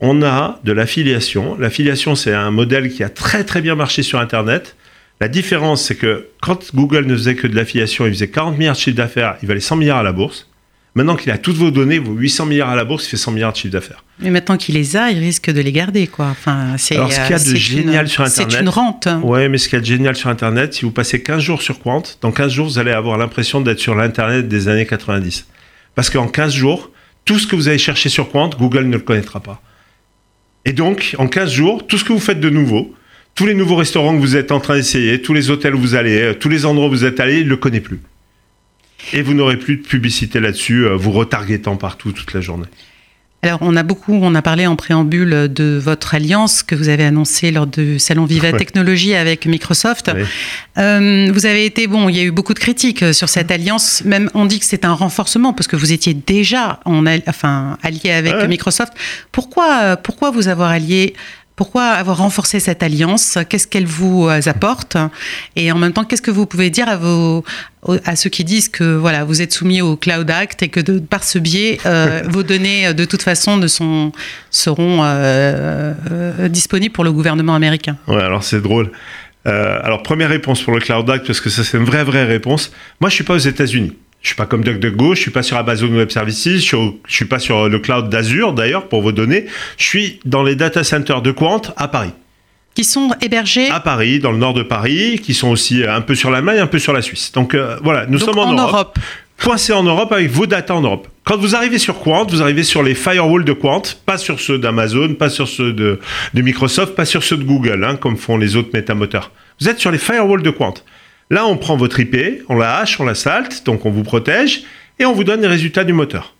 on 0.00 0.22
a 0.22 0.60
de 0.64 0.72
l'affiliation. 0.72 1.56
L'affiliation, 1.58 2.14
c'est 2.14 2.32
un 2.32 2.50
modèle 2.50 2.90
qui 2.90 3.04
a 3.04 3.08
très 3.08 3.44
très 3.44 3.60
bien 3.60 3.74
marché 3.74 4.02
sur 4.02 4.18
Internet. 4.18 4.76
La 5.20 5.28
différence, 5.28 5.84
c'est 5.84 5.96
que 5.96 6.28
quand 6.40 6.74
Google 6.74 7.04
ne 7.04 7.14
faisait 7.14 7.34
que 7.34 7.46
de 7.46 7.54
l'affiliation, 7.54 8.06
il 8.06 8.12
faisait 8.12 8.30
40 8.30 8.56
milliards 8.56 8.74
de 8.74 8.80
chiffre 8.80 8.96
d'affaires, 8.96 9.36
il 9.42 9.48
valait 9.48 9.60
100 9.60 9.76
milliards 9.76 9.98
à 9.98 10.02
la 10.02 10.12
bourse. 10.12 10.49
Maintenant 10.96 11.14
qu'il 11.14 11.30
a 11.30 11.38
toutes 11.38 11.56
vos 11.56 11.70
données, 11.70 11.98
vos 12.00 12.12
800 12.14 12.46
milliards 12.46 12.68
à 12.70 12.74
la 12.76 12.84
bourse, 12.84 13.06
il 13.06 13.10
fait 13.10 13.16
100 13.16 13.30
milliards 13.32 13.52
de 13.52 13.56
chiffre 13.56 13.72
d'affaires. 13.72 14.04
Mais 14.18 14.30
maintenant 14.30 14.56
qu'il 14.56 14.74
les 14.74 14.96
a, 14.96 15.10
il 15.12 15.20
risque 15.20 15.48
de 15.50 15.60
les 15.60 15.70
garder, 15.70 16.08
quoi. 16.08 16.26
Enfin, 16.26 16.74
c'est. 16.78 16.96
Alors, 16.96 17.12
ce 17.12 17.20
qu'il 17.20 17.30
y 17.30 17.34
a 17.34 17.38
de 17.38 17.44
c'est 17.44 17.56
génial 17.56 18.04
une- 18.06 18.10
sur 18.10 18.24
Internet- 18.24 18.52
C'est 18.56 18.60
une 18.62 18.68
rente. 18.68 19.08
Ouais, 19.22 19.48
mais 19.48 19.56
ce 19.58 19.68
qu'il 19.68 19.76
y 19.76 19.78
a 19.78 19.80
de 19.82 19.86
génial 19.86 20.16
sur 20.16 20.28
Internet, 20.30 20.74
si 20.74 20.82
vous 20.84 20.90
passez 20.90 21.22
15 21.22 21.40
jours 21.42 21.62
sur 21.62 21.78
Quant, 21.80 22.02
dans 22.22 22.32
15 22.32 22.50
jours, 22.52 22.66
vous 22.66 22.78
allez 22.80 22.90
avoir 22.90 23.18
l'impression 23.18 23.60
d'être 23.60 23.78
sur 23.78 23.94
l'Internet 23.94 24.48
des 24.48 24.66
années 24.68 24.84
90. 24.86 25.46
Parce 25.94 26.10
qu'en 26.10 26.26
15 26.26 26.52
jours, 26.54 26.90
tout 27.24 27.38
ce 27.38 27.46
que 27.46 27.54
vous 27.54 27.68
allez 27.68 27.78
chercher 27.78 28.08
sur 28.08 28.28
Quant, 28.30 28.50
Google 28.58 28.86
ne 28.86 28.94
le 28.96 29.02
connaîtra 29.02 29.38
pas. 29.38 29.62
Et 30.64 30.72
donc, 30.72 31.14
en 31.18 31.28
15 31.28 31.52
jours, 31.52 31.86
tout 31.86 31.98
ce 31.98 32.04
que 32.04 32.12
vous 32.12 32.18
faites 32.20 32.40
de 32.40 32.50
nouveau, 32.50 32.92
tous 33.36 33.46
les 33.46 33.54
nouveaux 33.54 33.76
restaurants 33.76 34.14
que 34.14 34.20
vous 34.20 34.34
êtes 34.36 34.50
en 34.50 34.58
train 34.58 34.74
d'essayer, 34.74 35.22
tous 35.22 35.34
les 35.34 35.50
hôtels 35.50 35.74
où 35.76 35.78
vous 35.78 35.94
allez, 35.94 36.20
euh, 36.20 36.34
tous 36.34 36.48
les 36.48 36.66
endroits 36.66 36.88
où 36.88 36.90
vous 36.90 37.04
êtes 37.04 37.20
allé, 37.20 37.38
il 37.38 37.44
ne 37.44 37.50
le 37.50 37.56
connaît 37.56 37.80
plus. 37.80 38.00
Et 39.12 39.22
vous 39.22 39.34
n'aurez 39.34 39.56
plus 39.58 39.76
de 39.76 39.82
publicité 39.82 40.40
là-dessus, 40.40 40.86
euh, 40.86 40.96
vous 40.96 41.10
retargetant 41.12 41.76
partout 41.76 42.12
toute 42.12 42.32
la 42.32 42.40
journée. 42.40 42.66
Alors, 43.42 43.60
on 43.62 43.74
a 43.74 43.82
beaucoup, 43.82 44.12
on 44.12 44.34
a 44.34 44.42
parlé 44.42 44.66
en 44.66 44.76
préambule 44.76 45.48
de 45.50 45.80
votre 45.82 46.14
alliance 46.14 46.62
que 46.62 46.74
vous 46.74 46.90
avez 46.90 47.04
annoncée 47.04 47.50
lors 47.50 47.66
du 47.66 47.98
salon 47.98 48.26
Viva 48.26 48.50
Ouais. 48.50 48.58
Technologie 48.58 49.14
avec 49.14 49.46
Microsoft. 49.46 50.10
Ouais. 50.14 50.26
Euh, 50.76 51.30
vous 51.32 51.46
avez 51.46 51.64
été, 51.64 51.86
bon, 51.86 52.10
il 52.10 52.16
y 52.18 52.20
a 52.20 52.22
eu 52.22 52.32
beaucoup 52.32 52.52
de 52.52 52.58
critiques 52.58 53.02
euh, 53.02 53.12
sur 53.14 53.30
cette 53.30 53.50
alliance. 53.50 54.02
Même, 54.04 54.28
on 54.34 54.44
dit 54.44 54.58
que 54.58 54.66
c'est 54.66 54.84
un 54.84 54.92
renforcement 54.92 55.54
parce 55.54 55.68
que 55.68 55.76
vous 55.76 55.90
étiez 55.90 56.12
déjà 56.12 56.80
en, 56.84 57.06
enfin, 57.28 57.78
allié 57.82 58.10
avec 58.10 58.34
Ouais. 58.34 58.46
Microsoft. 58.46 58.92
Pourquoi, 59.32 59.96
pourquoi 59.96 60.30
vous 60.30 60.48
avoir 60.48 60.68
allié 60.68 61.14
pourquoi 61.60 61.88
avoir 61.88 62.16
renforcé 62.16 62.58
cette 62.58 62.82
alliance? 62.82 63.36
Qu'est-ce 63.50 63.66
qu'elle 63.66 63.84
vous 63.84 64.26
euh, 64.26 64.40
apporte? 64.46 64.96
Et 65.56 65.70
en 65.70 65.76
même 65.76 65.92
temps, 65.92 66.04
qu'est-ce 66.04 66.22
que 66.22 66.30
vous 66.30 66.46
pouvez 66.46 66.70
dire 66.70 66.88
à, 66.88 66.96
vos, 66.96 67.44
à 68.06 68.16
ceux 68.16 68.30
qui 68.30 68.44
disent 68.44 68.70
que 68.70 68.96
voilà, 68.96 69.24
vous 69.24 69.42
êtes 69.42 69.52
soumis 69.52 69.82
au 69.82 69.94
Cloud 69.94 70.30
Act 70.30 70.62
et 70.62 70.68
que 70.68 70.80
de, 70.80 71.00
par 71.00 71.22
ce 71.22 71.38
biais, 71.38 71.78
euh, 71.84 72.22
vos 72.30 72.42
données, 72.42 72.86
euh, 72.86 72.92
de 72.94 73.04
toute 73.04 73.20
façon, 73.20 73.58
ne 73.58 73.66
sont, 73.66 74.10
seront 74.50 75.04
euh, 75.04 75.92
euh, 76.10 76.48
disponibles 76.48 76.94
pour 76.94 77.04
le 77.04 77.12
gouvernement 77.12 77.54
américain? 77.54 77.98
Ouais, 78.08 78.22
alors 78.22 78.42
c'est 78.42 78.62
drôle. 78.62 78.90
Alors, 79.44 80.02
première 80.02 80.30
réponse 80.30 80.62
pour 80.62 80.72
le 80.72 80.80
Cloud 80.80 81.10
Act, 81.10 81.26
parce 81.26 81.42
que 81.42 81.50
ça, 81.50 81.62
c'est 81.62 81.76
une 81.76 81.84
vraie, 81.84 82.04
vraie 82.04 82.24
réponse. 82.24 82.72
Moi, 83.02 83.10
je 83.10 83.16
suis 83.16 83.24
pas 83.24 83.34
aux 83.34 83.38
États-Unis. 83.38 83.92
Je 84.22 84.28
suis 84.28 84.36
pas 84.36 84.46
comme 84.46 84.62
DuckDuckGo, 84.62 85.14
je 85.14 85.20
suis 85.20 85.30
pas 85.30 85.42
sur 85.42 85.56
Amazon 85.56 85.88
Web 85.88 86.10
Services, 86.10 86.44
je 86.56 86.58
suis, 86.60 86.76
au- 86.76 87.00
je 87.08 87.14
suis 87.14 87.24
pas 87.24 87.38
sur 87.38 87.68
le 87.68 87.78
cloud 87.78 88.08
d'Azure, 88.10 88.52
d'ailleurs, 88.52 88.86
pour 88.88 89.00
vos 89.00 89.12
données. 89.12 89.46
Je 89.78 89.84
suis 89.84 90.20
dans 90.26 90.42
les 90.42 90.56
data 90.56 90.84
centers 90.84 91.22
de 91.22 91.30
Quant 91.30 91.62
à 91.76 91.88
Paris. 91.88 92.10
Qui 92.74 92.84
sont 92.84 93.10
hébergés 93.20 93.68
À 93.70 93.80
Paris, 93.80 94.18
dans 94.20 94.30
le 94.30 94.38
nord 94.38 94.54
de 94.54 94.62
Paris, 94.62 95.20
qui 95.22 95.34
sont 95.34 95.48
aussi 95.48 95.82
euh, 95.82 95.94
un 95.94 96.02
peu 96.02 96.14
sur 96.14 96.30
l'Allemagne, 96.30 96.58
un 96.58 96.66
peu 96.66 96.78
sur 96.78 96.92
la 96.92 97.02
Suisse. 97.02 97.32
Donc, 97.32 97.54
euh, 97.54 97.76
voilà, 97.82 98.06
nous 98.06 98.18
donc, 98.18 98.28
sommes 98.28 98.38
en, 98.38 98.42
en 98.50 98.54
Europe. 98.54 98.72
Europe. 98.72 98.98
coincé 99.42 99.72
en 99.72 99.82
Europe 99.82 100.12
avec 100.12 100.30
vos 100.30 100.46
data 100.46 100.74
en 100.74 100.82
Europe. 100.82 101.08
Quand 101.24 101.36
vous 101.38 101.56
arrivez 101.56 101.78
sur 101.78 101.98
Quant, 101.98 102.26
vous 102.26 102.42
arrivez 102.42 102.62
sur 102.62 102.82
les 102.82 102.94
firewalls 102.94 103.44
de 103.44 103.52
Quant, 103.54 103.82
pas 104.06 104.18
sur 104.18 104.38
ceux 104.38 104.58
d'Amazon, 104.58 105.14
pas 105.14 105.30
sur 105.30 105.48
ceux 105.48 105.72
de, 105.72 105.98
de 106.34 106.42
Microsoft, 106.42 106.94
pas 106.94 107.04
sur 107.06 107.24
ceux 107.24 107.38
de 107.38 107.44
Google, 107.44 107.84
hein, 107.84 107.96
comme 107.96 108.16
font 108.16 108.36
les 108.36 108.54
autres 108.56 108.70
métamoteurs. 108.74 109.30
Vous 109.60 109.68
êtes 109.68 109.78
sur 109.80 109.90
les 109.90 109.98
firewalls 109.98 110.42
de 110.42 110.50
Quant. 110.50 110.74
Là, 111.30 111.46
on 111.46 111.56
prend 111.56 111.76
votre 111.76 112.00
IP, 112.00 112.42
on 112.48 112.56
la 112.56 112.78
hache, 112.78 112.98
on 112.98 113.04
la 113.04 113.14
salte, 113.14 113.64
donc 113.64 113.86
on 113.86 113.90
vous 113.90 114.02
protège, 114.02 114.64
et 114.98 115.06
on 115.06 115.12
vous 115.12 115.24
donne 115.24 115.40
les 115.40 115.46
résultats 115.46 115.84
du 115.84 115.92
moteur. 115.92 116.34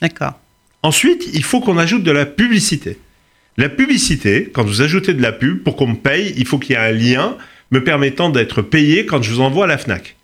D'accord. 0.00 0.38
Ensuite, 0.82 1.28
il 1.34 1.44
faut 1.44 1.60
qu'on 1.60 1.76
ajoute 1.76 2.04
de 2.04 2.10
la 2.10 2.24
publicité. 2.24 2.98
La 3.56 3.68
publicité, 3.68 4.50
quand 4.52 4.64
vous 4.64 4.80
ajoutez 4.80 5.12
de 5.12 5.22
la 5.22 5.32
pub, 5.32 5.62
pour 5.62 5.76
qu'on 5.76 5.88
me 5.88 5.96
paye, 5.96 6.34
il 6.36 6.46
faut 6.46 6.58
qu'il 6.58 6.76
y 6.76 6.78
ait 6.78 6.82
un 6.82 6.92
lien 6.92 7.36
me 7.70 7.82
permettant 7.82 8.30
d'être 8.30 8.62
payé 8.62 9.06
quand 9.06 9.22
je 9.22 9.30
vous 9.32 9.40
envoie 9.40 9.64
à 9.64 9.68
la 9.68 9.78
FNAC. 9.78 10.16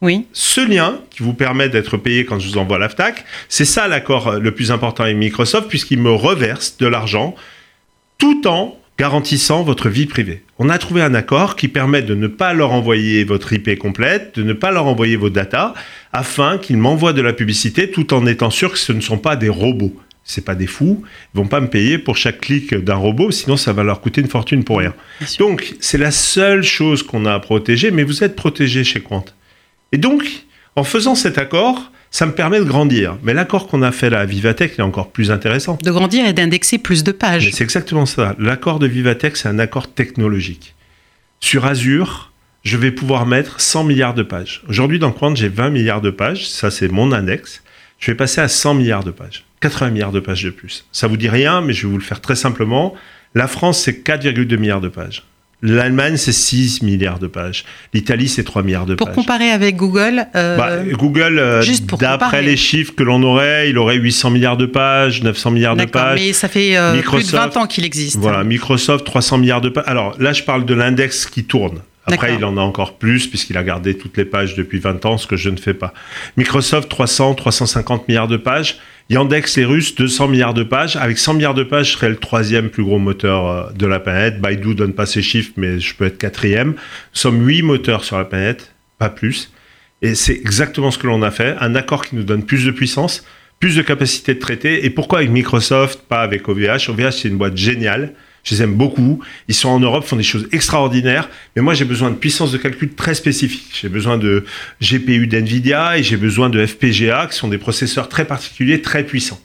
Oui. 0.00 0.26
Ce 0.32 0.60
lien 0.60 1.00
qui 1.10 1.22
vous 1.22 1.34
permet 1.34 1.68
d'être 1.68 1.96
payé 1.96 2.24
quand 2.24 2.38
je 2.38 2.48
vous 2.48 2.58
envoie 2.58 2.78
la 2.78 2.88
FNAC, 2.88 3.24
c'est 3.48 3.64
ça 3.64 3.88
l'accord 3.88 4.32
le 4.32 4.50
plus 4.52 4.70
important 4.70 5.04
avec 5.04 5.16
Microsoft, 5.16 5.68
puisqu'il 5.68 5.98
me 5.98 6.12
reverse 6.12 6.76
de 6.78 6.86
l'argent 6.86 7.34
tout 8.18 8.46
en 8.46 8.78
garantissant 8.98 9.62
votre 9.62 9.88
vie 9.88 10.06
privée. 10.06 10.42
On 10.58 10.68
a 10.68 10.78
trouvé 10.78 11.02
un 11.02 11.14
accord 11.14 11.56
qui 11.56 11.68
permet 11.68 12.02
de 12.02 12.14
ne 12.14 12.28
pas 12.28 12.52
leur 12.52 12.72
envoyer 12.72 13.24
votre 13.24 13.52
IP 13.52 13.76
complète, 13.78 14.36
de 14.36 14.42
ne 14.42 14.52
pas 14.52 14.70
leur 14.70 14.86
envoyer 14.86 15.16
vos 15.16 15.30
datas, 15.30 15.74
afin 16.12 16.58
qu'ils 16.58 16.76
m'envoient 16.76 17.12
de 17.12 17.22
la 17.22 17.32
publicité 17.32 17.90
tout 17.90 18.14
en 18.14 18.24
étant 18.26 18.50
sûr 18.50 18.72
que 18.72 18.78
ce 18.78 18.92
ne 18.92 19.00
sont 19.00 19.18
pas 19.18 19.36
des 19.36 19.48
robots. 19.48 19.94
c'est 20.22 20.44
pas 20.44 20.54
des 20.54 20.68
fous, 20.68 21.02
ils 21.34 21.38
vont 21.38 21.48
pas 21.48 21.60
me 21.60 21.68
payer 21.68 21.98
pour 21.98 22.16
chaque 22.16 22.40
clic 22.40 22.74
d'un 22.74 22.94
robot, 22.94 23.30
sinon 23.30 23.56
ça 23.56 23.72
va 23.72 23.82
leur 23.82 24.00
coûter 24.00 24.20
une 24.20 24.28
fortune 24.28 24.64
pour 24.64 24.78
rien. 24.78 24.94
Donc 25.38 25.74
c'est 25.80 25.98
la 25.98 26.12
seule 26.12 26.62
chose 26.62 27.02
qu'on 27.02 27.26
a 27.26 27.34
à 27.34 27.40
protéger, 27.40 27.90
mais 27.90 28.04
vous 28.04 28.22
êtes 28.22 28.36
protégé 28.36 28.84
chez 28.84 29.00
Quant. 29.00 29.24
Et 29.92 29.98
donc, 29.98 30.24
en 30.76 30.84
faisant 30.84 31.14
cet 31.14 31.36
accord, 31.36 31.90
ça 32.14 32.26
me 32.26 32.32
permet 32.32 32.60
de 32.60 32.64
grandir. 32.64 33.18
Mais 33.24 33.34
l'accord 33.34 33.66
qu'on 33.66 33.82
a 33.82 33.90
fait 33.90 34.08
là 34.08 34.20
à 34.20 34.24
Vivatech 34.24 34.78
est 34.78 34.82
encore 34.82 35.10
plus 35.10 35.32
intéressant. 35.32 35.78
De 35.82 35.90
grandir 35.90 36.24
et 36.24 36.32
d'indexer 36.32 36.78
plus 36.78 37.02
de 37.02 37.10
pages. 37.10 37.50
C'est 37.52 37.64
exactement 37.64 38.06
ça. 38.06 38.36
L'accord 38.38 38.78
de 38.78 38.86
Vivatech, 38.86 39.36
c'est 39.36 39.48
un 39.48 39.58
accord 39.58 39.92
technologique. 39.92 40.76
Sur 41.40 41.66
Azure, 41.66 42.30
je 42.62 42.76
vais 42.76 42.92
pouvoir 42.92 43.26
mettre 43.26 43.60
100 43.60 43.82
milliards 43.82 44.14
de 44.14 44.22
pages. 44.22 44.62
Aujourd'hui, 44.68 45.00
dans 45.00 45.10
Quant, 45.10 45.34
j'ai 45.34 45.48
20 45.48 45.70
milliards 45.70 46.00
de 46.02 46.10
pages. 46.10 46.48
Ça, 46.48 46.70
c'est 46.70 46.86
mon 46.86 47.10
index. 47.10 47.64
Je 47.98 48.12
vais 48.12 48.16
passer 48.16 48.40
à 48.40 48.46
100 48.46 48.74
milliards 48.74 49.02
de 49.02 49.10
pages. 49.10 49.44
80 49.58 49.90
milliards 49.90 50.12
de 50.12 50.20
pages 50.20 50.44
de 50.44 50.50
plus. 50.50 50.86
Ça 50.92 51.08
vous 51.08 51.16
dit 51.16 51.28
rien, 51.28 51.62
mais 51.62 51.72
je 51.72 51.84
vais 51.84 51.90
vous 51.90 51.98
le 51.98 52.04
faire 52.04 52.20
très 52.20 52.36
simplement. 52.36 52.94
La 53.34 53.48
France, 53.48 53.80
c'est 53.80 54.06
4,2 54.06 54.56
milliards 54.56 54.80
de 54.80 54.88
pages. 54.88 55.24
L'Allemagne, 55.62 56.16
c'est 56.16 56.32
6 56.32 56.82
milliards 56.82 57.18
de 57.18 57.26
pages. 57.26 57.64
L'Italie, 57.94 58.28
c'est 58.28 58.44
3 58.44 58.62
milliards 58.62 58.86
de 58.86 58.94
pour 58.94 59.06
pages. 59.06 59.14
Pour 59.14 59.24
comparer 59.24 59.50
avec 59.50 59.76
Google 59.76 60.26
euh, 60.34 60.56
bah, 60.56 60.84
Google, 60.92 61.38
euh, 61.38 61.62
d'après 61.98 62.42
les 62.42 62.56
chiffres 62.56 62.94
que 62.94 63.02
l'on 63.02 63.22
aurait, 63.22 63.70
il 63.70 63.78
aurait 63.78 63.96
800 63.96 64.30
milliards 64.30 64.56
de 64.56 64.66
pages, 64.66 65.22
900 65.22 65.50
milliards 65.52 65.76
de 65.76 65.84
pages. 65.86 66.20
mais 66.20 66.32
ça 66.32 66.48
fait 66.48 66.76
euh, 66.76 67.00
plus 67.00 67.30
de 67.30 67.36
20 67.36 67.56
ans 67.56 67.66
qu'il 67.66 67.84
existe. 67.84 68.18
Voilà, 68.18 68.44
Microsoft, 68.44 69.04
300 69.04 69.38
milliards 69.38 69.60
de 69.60 69.70
pages. 69.70 69.84
Alors 69.86 70.14
là, 70.20 70.32
je 70.32 70.42
parle 70.42 70.64
de 70.64 70.74
l'index 70.74 71.26
qui 71.26 71.44
tourne. 71.44 71.80
Après, 72.06 72.34
il 72.34 72.44
en 72.44 72.56
a 72.56 72.60
encore 72.60 72.98
plus 72.98 73.26
puisqu'il 73.26 73.56
a 73.56 73.64
gardé 73.64 73.96
toutes 73.96 74.16
les 74.16 74.24
pages 74.26 74.54
depuis 74.54 74.78
20 74.78 75.06
ans, 75.06 75.16
ce 75.16 75.26
que 75.26 75.36
je 75.36 75.48
ne 75.48 75.56
fais 75.56 75.74
pas. 75.74 75.94
Microsoft, 76.36 76.88
300, 76.88 77.34
350 77.34 78.08
milliards 78.08 78.28
de 78.28 78.36
pages. 78.36 78.78
Yandex, 79.10 79.58
les 79.58 79.64
Russes, 79.66 79.94
200 79.94 80.28
milliards 80.28 80.54
de 80.54 80.62
pages. 80.62 80.96
Avec 80.96 81.18
100 81.18 81.34
milliards 81.34 81.54
de 81.54 81.62
pages, 81.62 81.88
je 81.88 81.92
serais 81.92 82.08
le 82.08 82.16
troisième 82.16 82.70
plus 82.70 82.82
gros 82.82 82.98
moteur 82.98 83.46
euh, 83.46 83.72
de 83.72 83.86
la 83.86 84.00
planète. 84.00 84.40
Baidu 84.40 84.74
donne 84.74 84.94
pas 84.94 85.06
ses 85.06 85.20
chiffres, 85.20 85.52
mais 85.56 85.78
je 85.78 85.94
peux 85.94 86.06
être 86.06 86.16
quatrième. 86.16 86.70
Nous 86.70 86.76
sommes 87.12 87.46
huit 87.46 87.62
moteurs 87.62 88.04
sur 88.04 88.16
la 88.16 88.24
planète, 88.24 88.74
pas 88.98 89.10
plus. 89.10 89.52
Et 90.00 90.14
c'est 90.14 90.34
exactement 90.34 90.90
ce 90.90 90.98
que 90.98 91.06
l'on 91.06 91.22
a 91.22 91.30
fait. 91.30 91.56
Un 91.60 91.74
accord 91.74 92.04
qui 92.04 92.16
nous 92.16 92.22
donne 92.22 92.44
plus 92.44 92.64
de 92.64 92.70
puissance, 92.70 93.24
plus 93.60 93.76
de 93.76 93.82
capacité 93.82 94.34
de 94.34 94.38
traiter. 94.38 94.86
Et 94.86 94.90
pourquoi 94.90 95.18
avec 95.18 95.30
Microsoft, 95.30 96.00
pas 96.08 96.22
avec 96.22 96.48
OVH 96.48 96.88
OVH, 96.88 97.10
c'est 97.10 97.28
une 97.28 97.38
boîte 97.38 97.56
géniale 97.56 98.14
je 98.44 98.54
les 98.54 98.62
aime 98.62 98.74
beaucoup. 98.74 99.20
Ils 99.48 99.54
sont 99.54 99.70
en 99.70 99.80
Europe, 99.80 100.04
font 100.04 100.16
des 100.16 100.22
choses 100.22 100.46
extraordinaires. 100.52 101.28
Mais 101.56 101.62
moi, 101.62 101.74
j'ai 101.74 101.86
besoin 101.86 102.10
de 102.10 102.16
puissance 102.16 102.52
de 102.52 102.58
calcul 102.58 102.94
très 102.94 103.14
spécifique. 103.14 103.70
J'ai 103.80 103.88
besoin 103.88 104.18
de 104.18 104.44
GPU 104.80 105.26
d'NVIDIA 105.26 105.98
et 105.98 106.02
j'ai 106.02 106.16
besoin 106.16 106.50
de 106.50 106.64
FPGA, 106.64 107.26
qui 107.30 107.36
sont 107.36 107.48
des 107.48 107.58
processeurs 107.58 108.08
très 108.08 108.26
particuliers, 108.26 108.82
très 108.82 109.02
puissants. 109.02 109.40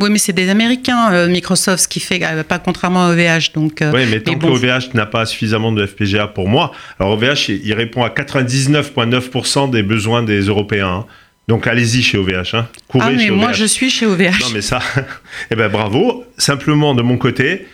Oui, 0.00 0.08
mais 0.10 0.18
c'est 0.18 0.32
des 0.32 0.48
Américains, 0.48 1.12
euh, 1.12 1.28
Microsoft, 1.28 1.82
ce 1.82 1.88
qui 1.88 2.00
fait, 2.00 2.20
euh, 2.22 2.42
pas 2.42 2.58
contrairement 2.58 3.06
à 3.06 3.12
OVH. 3.12 3.52
Donc, 3.52 3.82
euh, 3.82 3.92
oui, 3.94 4.06
mais 4.10 4.20
tant 4.20 4.34
que 4.34 4.46
OVH 4.46 4.94
n'a 4.94 5.04
pas 5.04 5.26
suffisamment 5.26 5.72
de 5.72 5.84
FPGA 5.84 6.26
pour 6.26 6.48
moi, 6.48 6.72
alors 6.98 7.12
OVH, 7.12 7.50
il, 7.50 7.74
répond 7.74 8.02
à 8.02 8.08
99,9% 8.08 9.70
des 9.70 9.82
besoins 9.82 10.22
des 10.22 10.40
Européens. 10.40 10.88
Hein. 10.88 11.06
Donc 11.48 11.66
allez-y 11.66 12.02
chez 12.02 12.16
OVH. 12.16 12.54
Hein. 12.54 12.68
ah, 12.98 13.10
mais 13.10 13.28
moi, 13.28 13.52
je 13.52 13.66
suis 13.66 13.90
chez 13.90 14.06
OVH. 14.06 14.40
Non, 14.40 14.46
mais 14.54 14.62
ça, 14.62 14.78
eh 15.50 15.56
ben 15.56 15.68
bravo. 15.68 16.24
Simplement, 16.38 16.94
de 16.94 17.02
mon 17.02 17.18
côté, 17.18 17.66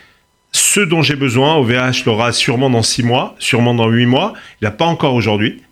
ce 0.76 0.82
dont 0.82 1.00
j'ai 1.00 1.16
besoin, 1.16 1.54
OVH 1.54 2.04
l'aura 2.04 2.32
sûrement 2.32 2.68
dans 2.68 2.82
6 2.82 3.02
mois, 3.02 3.34
sûrement 3.38 3.72
dans 3.72 3.88
8 3.88 4.04
mois. 4.04 4.34
Il 4.60 4.66
n'a 4.66 4.70
pas 4.70 4.84
encore 4.84 5.14
aujourd'hui. 5.14 5.62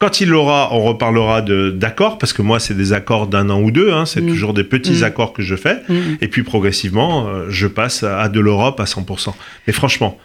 Quand 0.00 0.20
il 0.20 0.28
l'aura, 0.28 0.70
on 0.72 0.80
reparlera 0.80 1.40
d'accords, 1.40 2.18
parce 2.18 2.32
que 2.32 2.42
moi, 2.42 2.58
c'est 2.58 2.74
des 2.74 2.92
accords 2.92 3.28
d'un 3.28 3.48
an 3.48 3.60
ou 3.60 3.70
deux, 3.70 3.92
hein. 3.92 4.06
c'est 4.06 4.20
mm. 4.20 4.26
toujours 4.26 4.52
des 4.52 4.64
petits 4.64 5.02
mm. 5.02 5.04
accords 5.04 5.32
que 5.32 5.42
je 5.42 5.54
fais. 5.54 5.76
Mm. 5.88 6.16
Et 6.20 6.26
puis 6.26 6.42
progressivement, 6.42 7.28
euh, 7.28 7.46
je 7.48 7.68
passe 7.68 8.02
à 8.02 8.28
de 8.28 8.40
l'Europe 8.40 8.80
à 8.80 8.86
100%. 8.86 9.32
Mais 9.68 9.72
franchement, 9.72 10.18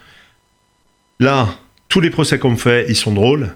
là, 1.20 1.46
tous 1.88 2.00
les 2.00 2.10
procès 2.10 2.40
qu'on 2.40 2.50
me 2.50 2.56
fait, 2.56 2.86
ils 2.88 2.96
sont 2.96 3.12
drôles. 3.12 3.54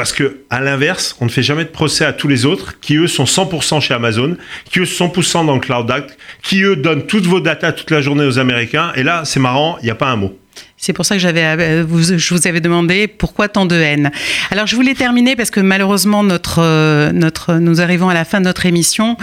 Parce 0.00 0.14
que, 0.14 0.38
à 0.48 0.62
l'inverse, 0.62 1.14
on 1.20 1.26
ne 1.26 1.30
fait 1.30 1.42
jamais 1.42 1.64
de 1.64 1.68
procès 1.68 2.06
à 2.06 2.14
tous 2.14 2.26
les 2.26 2.46
autres 2.46 2.80
qui, 2.80 2.96
eux, 2.96 3.06
sont 3.06 3.24
100% 3.24 3.82
chez 3.82 3.92
Amazon, 3.92 4.34
qui, 4.70 4.78
eux, 4.78 4.86
sont 4.86 5.08
100% 5.08 5.44
dans 5.44 5.52
le 5.52 5.60
Cloud 5.60 5.90
Act, 5.90 6.16
qui, 6.42 6.62
eux, 6.62 6.74
donnent 6.74 7.06
toutes 7.06 7.26
vos 7.26 7.40
datas 7.40 7.72
toute 7.72 7.90
la 7.90 8.00
journée 8.00 8.24
aux 8.24 8.38
Américains. 8.38 8.92
Et 8.96 9.02
là, 9.02 9.24
c'est 9.26 9.40
marrant, 9.40 9.76
il 9.82 9.84
n'y 9.84 9.90
a 9.90 9.94
pas 9.94 10.08
un 10.08 10.16
mot. 10.16 10.34
C'est 10.78 10.94
pour 10.94 11.04
ça 11.04 11.18
que 11.18 11.26
euh, 11.26 12.16
je 12.16 12.34
vous 12.34 12.46
avais 12.46 12.62
demandé 12.62 13.08
pourquoi 13.08 13.48
tant 13.48 13.66
de 13.66 13.74
haine. 13.76 14.10
Alors 14.50 14.66
je 14.66 14.74
voulais 14.74 14.94
terminer 14.94 15.36
parce 15.36 15.50
que 15.50 15.60
malheureusement 15.60 16.26
euh, 16.56 17.12
nous 17.60 17.80
arrivons 17.82 18.08
à 18.08 18.14
la 18.14 18.24
fin 18.24 18.40
de 18.40 18.46
notre 18.46 18.64
émission. 18.64 19.18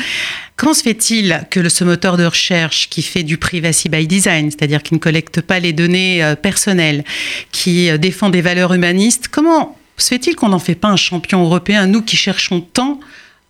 Comment 0.58 0.76
se 0.76 0.84
fait-il 0.84 1.42
que 1.50 1.68
ce 1.70 1.84
moteur 1.84 2.18
de 2.18 2.26
recherche 2.26 2.88
qui 2.90 3.02
fait 3.02 3.24
du 3.24 3.40
privacy 3.40 3.90
by 3.90 4.06
design, 4.06 4.52
c'est-à-dire 4.52 4.84
qui 4.84 4.94
ne 4.94 5.00
collecte 5.00 5.42
pas 5.42 5.60
les 5.60 5.74
données 5.74 6.24
euh, 6.24 6.36
personnelles, 6.36 7.04
qui 7.52 7.90
défend 7.98 8.30
des 8.30 8.42
valeurs 8.42 8.76
humanistes, 8.76 9.28
comment 9.28 9.77
se 9.98 10.10
fait-il 10.10 10.36
qu'on 10.36 10.50
n'en 10.50 10.60
fait 10.60 10.76
pas 10.76 10.90
un 10.90 10.96
champion 10.96 11.44
européen, 11.44 11.88
nous 11.88 12.02
qui 12.02 12.18
cherchons 12.18 12.62
tant 12.62 13.00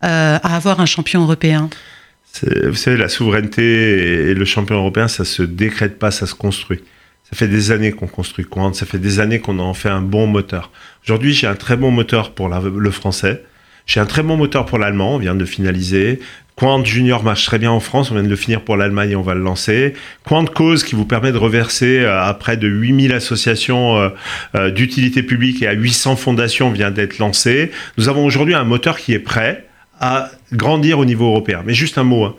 euh, 0.03 0.39
à 0.41 0.55
avoir 0.55 0.79
un 0.79 0.85
champion 0.85 1.21
européen? 1.23 1.69
Vous 2.43 2.75
savez, 2.75 2.97
la 2.97 3.09
souveraineté 3.09 4.29
et 4.29 4.33
le 4.33 4.45
champion 4.45 4.75
européen, 4.75 5.07
ça 5.07 5.25
se 5.25 5.43
décrète 5.43 5.97
pas, 5.97 6.11
ça 6.11 6.27
se 6.27 6.35
construit. 6.35 6.79
Ça 7.29 7.35
fait 7.35 7.47
des 7.47 7.71
années 7.71 7.91
qu'on 7.91 8.07
construit 8.07 8.45
ça 8.73 8.85
fait 8.85 8.99
des 8.99 9.19
années 9.19 9.39
qu'on 9.39 9.59
en 9.59 9.73
fait 9.73 9.89
un 9.89 10.01
bon 10.01 10.27
moteur. 10.27 10.71
Aujourd'hui, 11.03 11.33
j'ai 11.33 11.47
un 11.47 11.55
très 11.55 11.75
bon 11.75 11.91
moteur 11.91 12.31
pour 12.31 12.47
le 12.47 12.91
français. 12.91 13.43
J'ai 13.87 14.01
un 14.01 14.05
très 14.05 14.21
bon 14.21 14.35
moteur 14.35 14.65
pour 14.65 14.77
l'allemand, 14.77 15.15
on 15.15 15.17
vient 15.17 15.33
de 15.33 15.45
finaliser. 15.45 16.19
Quant 16.57 16.83
Junior 16.83 17.23
marche 17.23 17.45
très 17.45 17.57
bien 17.57 17.71
en 17.71 17.79
France, 17.79 18.11
on 18.11 18.15
vient 18.15 18.23
de 18.23 18.29
le 18.29 18.35
finir 18.35 18.61
pour 18.61 18.75
l'Allemagne 18.75 19.11
et 19.11 19.15
on 19.15 19.21
va 19.21 19.33
le 19.33 19.41
lancer. 19.41 19.93
Quant 20.25 20.43
Cause 20.43 20.83
qui 20.83 20.95
vous 20.95 21.05
permet 21.05 21.31
de 21.31 21.37
reverser 21.37 21.99
euh, 21.99 22.21
à 22.21 22.33
près 22.33 22.57
de 22.57 22.67
8000 22.67 23.13
associations 23.13 23.97
euh, 23.97 24.09
euh, 24.55 24.71
d'utilité 24.71 25.23
publique 25.23 25.61
et 25.61 25.67
à 25.67 25.73
800 25.73 26.17
fondations 26.17 26.69
vient 26.69 26.91
d'être 26.91 27.19
lancé. 27.19 27.71
Nous 27.97 28.09
avons 28.09 28.25
aujourd'hui 28.25 28.55
un 28.55 28.65
moteur 28.65 28.97
qui 28.97 29.13
est 29.13 29.19
prêt 29.19 29.67
à 30.01 30.31
grandir 30.51 30.99
au 30.99 31.05
niveau 31.05 31.27
européen. 31.27 31.61
Mais 31.63 31.73
juste 31.73 31.97
un 31.97 32.03
mot. 32.03 32.25
Hein. 32.25 32.35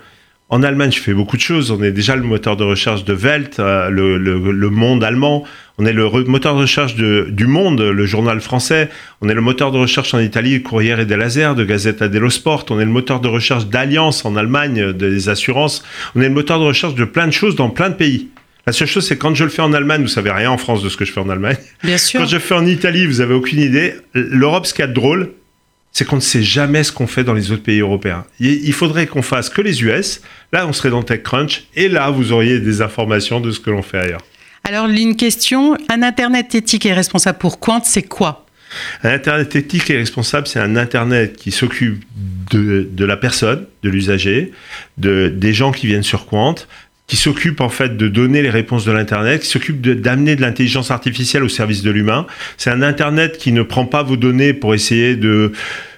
En 0.51 0.63
Allemagne, 0.63 0.91
je 0.91 1.01
fais 1.01 1.13
beaucoup 1.13 1.37
de 1.37 1.43
choses. 1.43 1.71
On 1.71 1.83
est 1.83 1.93
déjà 1.93 2.17
le 2.17 2.23
moteur 2.23 2.57
de 2.57 2.65
recherche 2.65 3.05
de 3.05 3.13
Welt, 3.13 3.59
euh, 3.59 3.91
le, 3.91 4.71
monde 4.71 5.05
allemand. 5.05 5.45
On 5.77 5.85
est 5.85 5.93
le 5.93 6.09
moteur 6.25 6.55
de 6.55 6.61
recherche 6.61 6.95
du 6.95 7.47
Monde, 7.47 7.83
le 7.83 8.07
journal 8.07 8.41
français. 8.41 8.89
On 9.21 9.29
est 9.29 9.35
le 9.35 9.43
moteur 9.43 9.73
de 9.73 9.79
recherche 9.79 10.15
en 10.15 10.21
Italie, 10.21 10.63
Corriere 10.63 11.05
della 11.05 11.29
Sera, 11.29 11.55
de 11.55 11.65
Gazzetta 11.65 12.09
dello 12.09 12.31
Sport. 12.31 12.65
On 12.71 12.81
est 12.81 12.87
le 12.87 12.91
moteur 12.91 13.21
de 13.21 13.29
recherche 13.29 13.67
d'Alliance 13.67 14.25
en 14.25 14.37
Allemagne, 14.37 14.95
des 14.95 15.29
assurances. 15.29 15.85
On 16.15 16.23
est 16.23 16.29
le 16.29 16.35
moteur 16.35 16.59
de 16.59 16.65
recherche 16.65 16.95
de 16.95 17.05
plein 17.05 17.27
de 17.27 17.33
choses 17.33 17.55
dans 17.55 17.69
plein 17.69 17.91
de 17.91 17.95
pays. 17.95 18.29
La 18.67 18.73
seule 18.73 18.89
chose, 18.89 19.07
c'est 19.07 19.19
quand 19.19 19.35
je 19.35 19.45
le 19.45 19.51
fais 19.51 19.63
en 19.63 19.75
Allemagne, 19.75 20.03
vous 20.03 20.09
savez 20.09 20.31
rien 20.31 20.51
en 20.51 20.59
France 20.59 20.83
de 20.83 20.89
ce 20.89 20.97
que 20.97 21.05
je 21.05 21.13
fais 21.13 21.21
en 21.21 21.29
Allemagne. 21.29 21.57
Bien 21.85 21.99
sûr. 21.99 22.21
Quand 22.21 22.27
je 22.27 22.37
le 22.37 22.43
fais 22.43 22.55
en 22.55 22.67
Italie, 22.67 23.07
vous 23.07 23.21
avez 23.21 23.35
aucune 23.35 23.61
idée. 23.61 23.95
L'Europe, 24.15 24.67
ce 24.67 24.73
qu'il 24.73 24.83
y 24.83 24.85
a 24.85 24.89
de 24.89 24.95
drôle, 24.95 25.31
c'est 25.93 26.07
qu'on 26.07 26.17
ne 26.17 26.21
sait 26.21 26.43
jamais 26.43 26.85
ce 26.85 26.93
qu'on 26.93 27.07
fait 27.07 27.25
dans 27.25 27.33
les 27.33 27.51
autres 27.51 27.63
pays 27.63 27.81
européens. 27.81 28.25
Il 28.41 28.73
faudrait 28.73 29.07
qu'on 29.07 29.23
fasse 29.23 29.49
que 29.49 29.61
les 29.61 29.83
US. 29.83 30.21
Là, 30.53 30.67
on 30.67 30.73
serait 30.73 30.91
dans 30.91 31.03
TechCrunch. 31.03 31.65
Et 31.75 31.89
là, 31.89 32.11
vous 32.11 32.33
auriez 32.33 32.61
des 32.61 32.83
informations 32.83 33.41
de 33.41 33.51
ce 33.51 33.61
que 33.61 33.71
l'on 33.71 33.83
fait 33.83 33.99
ailleurs. 33.99 34.23
Alors, 34.65 34.87
une 34.87 35.17
question. 35.17 35.77
Un 35.89 36.03
Internet 36.03 36.55
éthique 36.55 36.87
et 36.87 36.93
responsable 36.93 37.39
pour 37.39 37.59
Quant, 37.59 37.83
c'est 37.83 38.03
quoi? 38.03 38.47
Un 39.03 39.11
Internet 39.11 39.57
éthique 39.57 39.89
et 39.91 39.97
responsable, 39.97 40.47
c'est 40.47 40.61
un 40.61 40.77
Internet 40.77 41.37
qui 41.37 41.51
s'occupe 41.51 42.05
de, 42.51 42.89
de, 42.91 43.05
la 43.05 43.17
personne, 43.17 43.65
de 43.83 43.89
l'usager, 43.89 44.53
de, 44.99 45.29
des 45.29 45.53
gens 45.53 45.73
qui 45.73 45.87
viennent 45.87 46.03
sur 46.03 46.27
Quant, 46.27 46.55
qui 47.09 47.17
s'occupe 47.17 47.61
en 47.63 47.71
fait 47.71 47.97
de 47.97 48.07
donner 48.07 48.43
les 48.43 48.51
réponses 48.51 48.85
de 48.85 48.93
l'Internet, 48.93 49.43
qui 49.43 49.49
s'occupe 49.49 49.81
d'amener 49.81 50.37
de, 50.37 50.43
l'intelligence 50.43 50.91
artificielle 50.91 51.43
au 51.43 51.49
service 51.49 51.83
de 51.83 51.91
l'humain. 51.91 52.27
C'est 52.59 52.71
un 52.71 52.83
Internet 52.83 53.39
qui 53.39 53.51
ne 53.51 53.63
prend 53.63 53.87
pas 53.87 54.03
vos 54.03 54.17
données 54.17 54.53
pour 54.53 54.75
essayer 54.75 55.17
de 55.17 55.53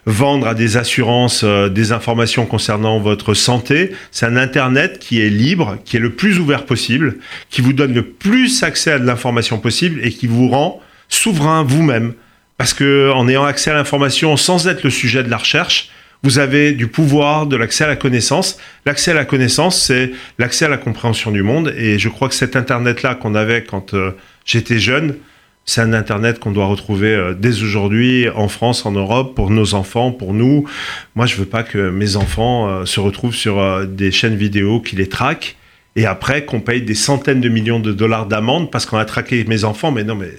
vendre 0.06 0.46
à 0.46 0.54
des 0.54 0.76
assurances 0.76 1.42
euh, 1.44 1.68
des 1.68 1.92
informations 1.92 2.46
concernant 2.46 3.00
votre 3.00 3.34
santé. 3.34 3.92
C'est 4.12 4.24
un 4.24 4.36
Internet 4.36 4.98
qui 5.00 5.20
est 5.20 5.28
libre, 5.28 5.78
qui 5.84 5.96
est 5.96 6.00
le 6.00 6.10
plus 6.10 6.38
ouvert 6.38 6.64
possible, 6.64 7.16
qui 7.50 7.60
vous 7.60 7.72
donne 7.72 7.92
le 7.92 8.02
plus 8.02 8.62
accès 8.62 8.92
à 8.92 8.98
de 8.98 9.04
l'information 9.04 9.58
possible 9.58 10.00
et 10.04 10.10
qui 10.10 10.28
vous 10.28 10.48
rend 10.48 10.80
souverain 11.08 11.64
vous-même. 11.64 12.14
Parce 12.56 12.72
que 12.72 13.10
en 13.10 13.28
ayant 13.28 13.44
accès 13.44 13.70
à 13.70 13.74
l'information 13.74 14.36
sans 14.36 14.68
être 14.68 14.84
le 14.84 14.90
sujet 14.90 15.24
de 15.24 15.30
la 15.30 15.38
recherche, 15.38 15.90
vous 16.22 16.38
avez 16.38 16.72
du 16.72 16.86
pouvoir, 16.86 17.46
de 17.46 17.56
l'accès 17.56 17.84
à 17.84 17.86
la 17.86 17.96
connaissance. 17.96 18.58
L'accès 18.84 19.12
à 19.12 19.14
la 19.14 19.24
connaissance, 19.24 19.80
c'est 19.80 20.12
l'accès 20.38 20.66
à 20.66 20.68
la 20.68 20.76
compréhension 20.76 21.30
du 21.30 21.42
monde. 21.42 21.72
Et 21.76 21.98
je 21.98 22.08
crois 22.08 22.28
que 22.28 22.34
cet 22.34 22.56
Internet-là 22.56 23.14
qu'on 23.14 23.34
avait 23.34 23.64
quand 23.64 23.94
euh, 23.94 24.12
j'étais 24.44 24.78
jeune, 24.78 25.16
c'est 25.64 25.80
un 25.80 25.92
Internet 25.92 26.38
qu'on 26.38 26.50
doit 26.50 26.66
retrouver 26.66 27.14
euh, 27.14 27.34
dès 27.34 27.62
aujourd'hui 27.62 28.28
en 28.28 28.48
France, 28.48 28.84
en 28.84 28.92
Europe, 28.92 29.34
pour 29.34 29.50
nos 29.50 29.74
enfants, 29.74 30.12
pour 30.12 30.34
nous. 30.34 30.66
Moi, 31.14 31.26
je 31.26 31.36
veux 31.36 31.46
pas 31.46 31.62
que 31.62 31.90
mes 31.90 32.16
enfants 32.16 32.68
euh, 32.68 32.84
se 32.84 33.00
retrouvent 33.00 33.34
sur 33.34 33.86
des 33.86 34.10
chaînes 34.10 34.36
vidéo 34.36 34.80
qui 34.80 34.96
les 34.96 35.08
traquent 35.08 35.56
et 35.96 36.06
après 36.06 36.44
qu'on 36.44 36.60
paye 36.60 36.82
des 36.82 36.94
centaines 36.94 37.40
de 37.40 37.48
millions 37.48 37.80
de 37.80 37.92
dollars 37.92 38.26
d'amende 38.26 38.70
parce 38.70 38.84
qu'on 38.84 38.98
a 38.98 39.06
traqué 39.06 39.44
mes 39.44 39.64
enfants. 39.64 39.90
Mais 39.90 40.04
non, 40.04 40.16
mais 40.16 40.32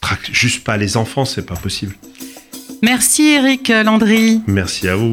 traque 0.00 0.30
juste 0.32 0.64
pas 0.64 0.76
les 0.76 0.96
enfants, 0.96 1.24
c'est 1.24 1.46
pas 1.46 1.54
possible. 1.56 1.94
Merci 2.82 3.22
Eric 3.34 3.68
Landry. 3.84 4.40
Merci 4.46 4.88
à 4.88 4.96
vous. 4.96 5.12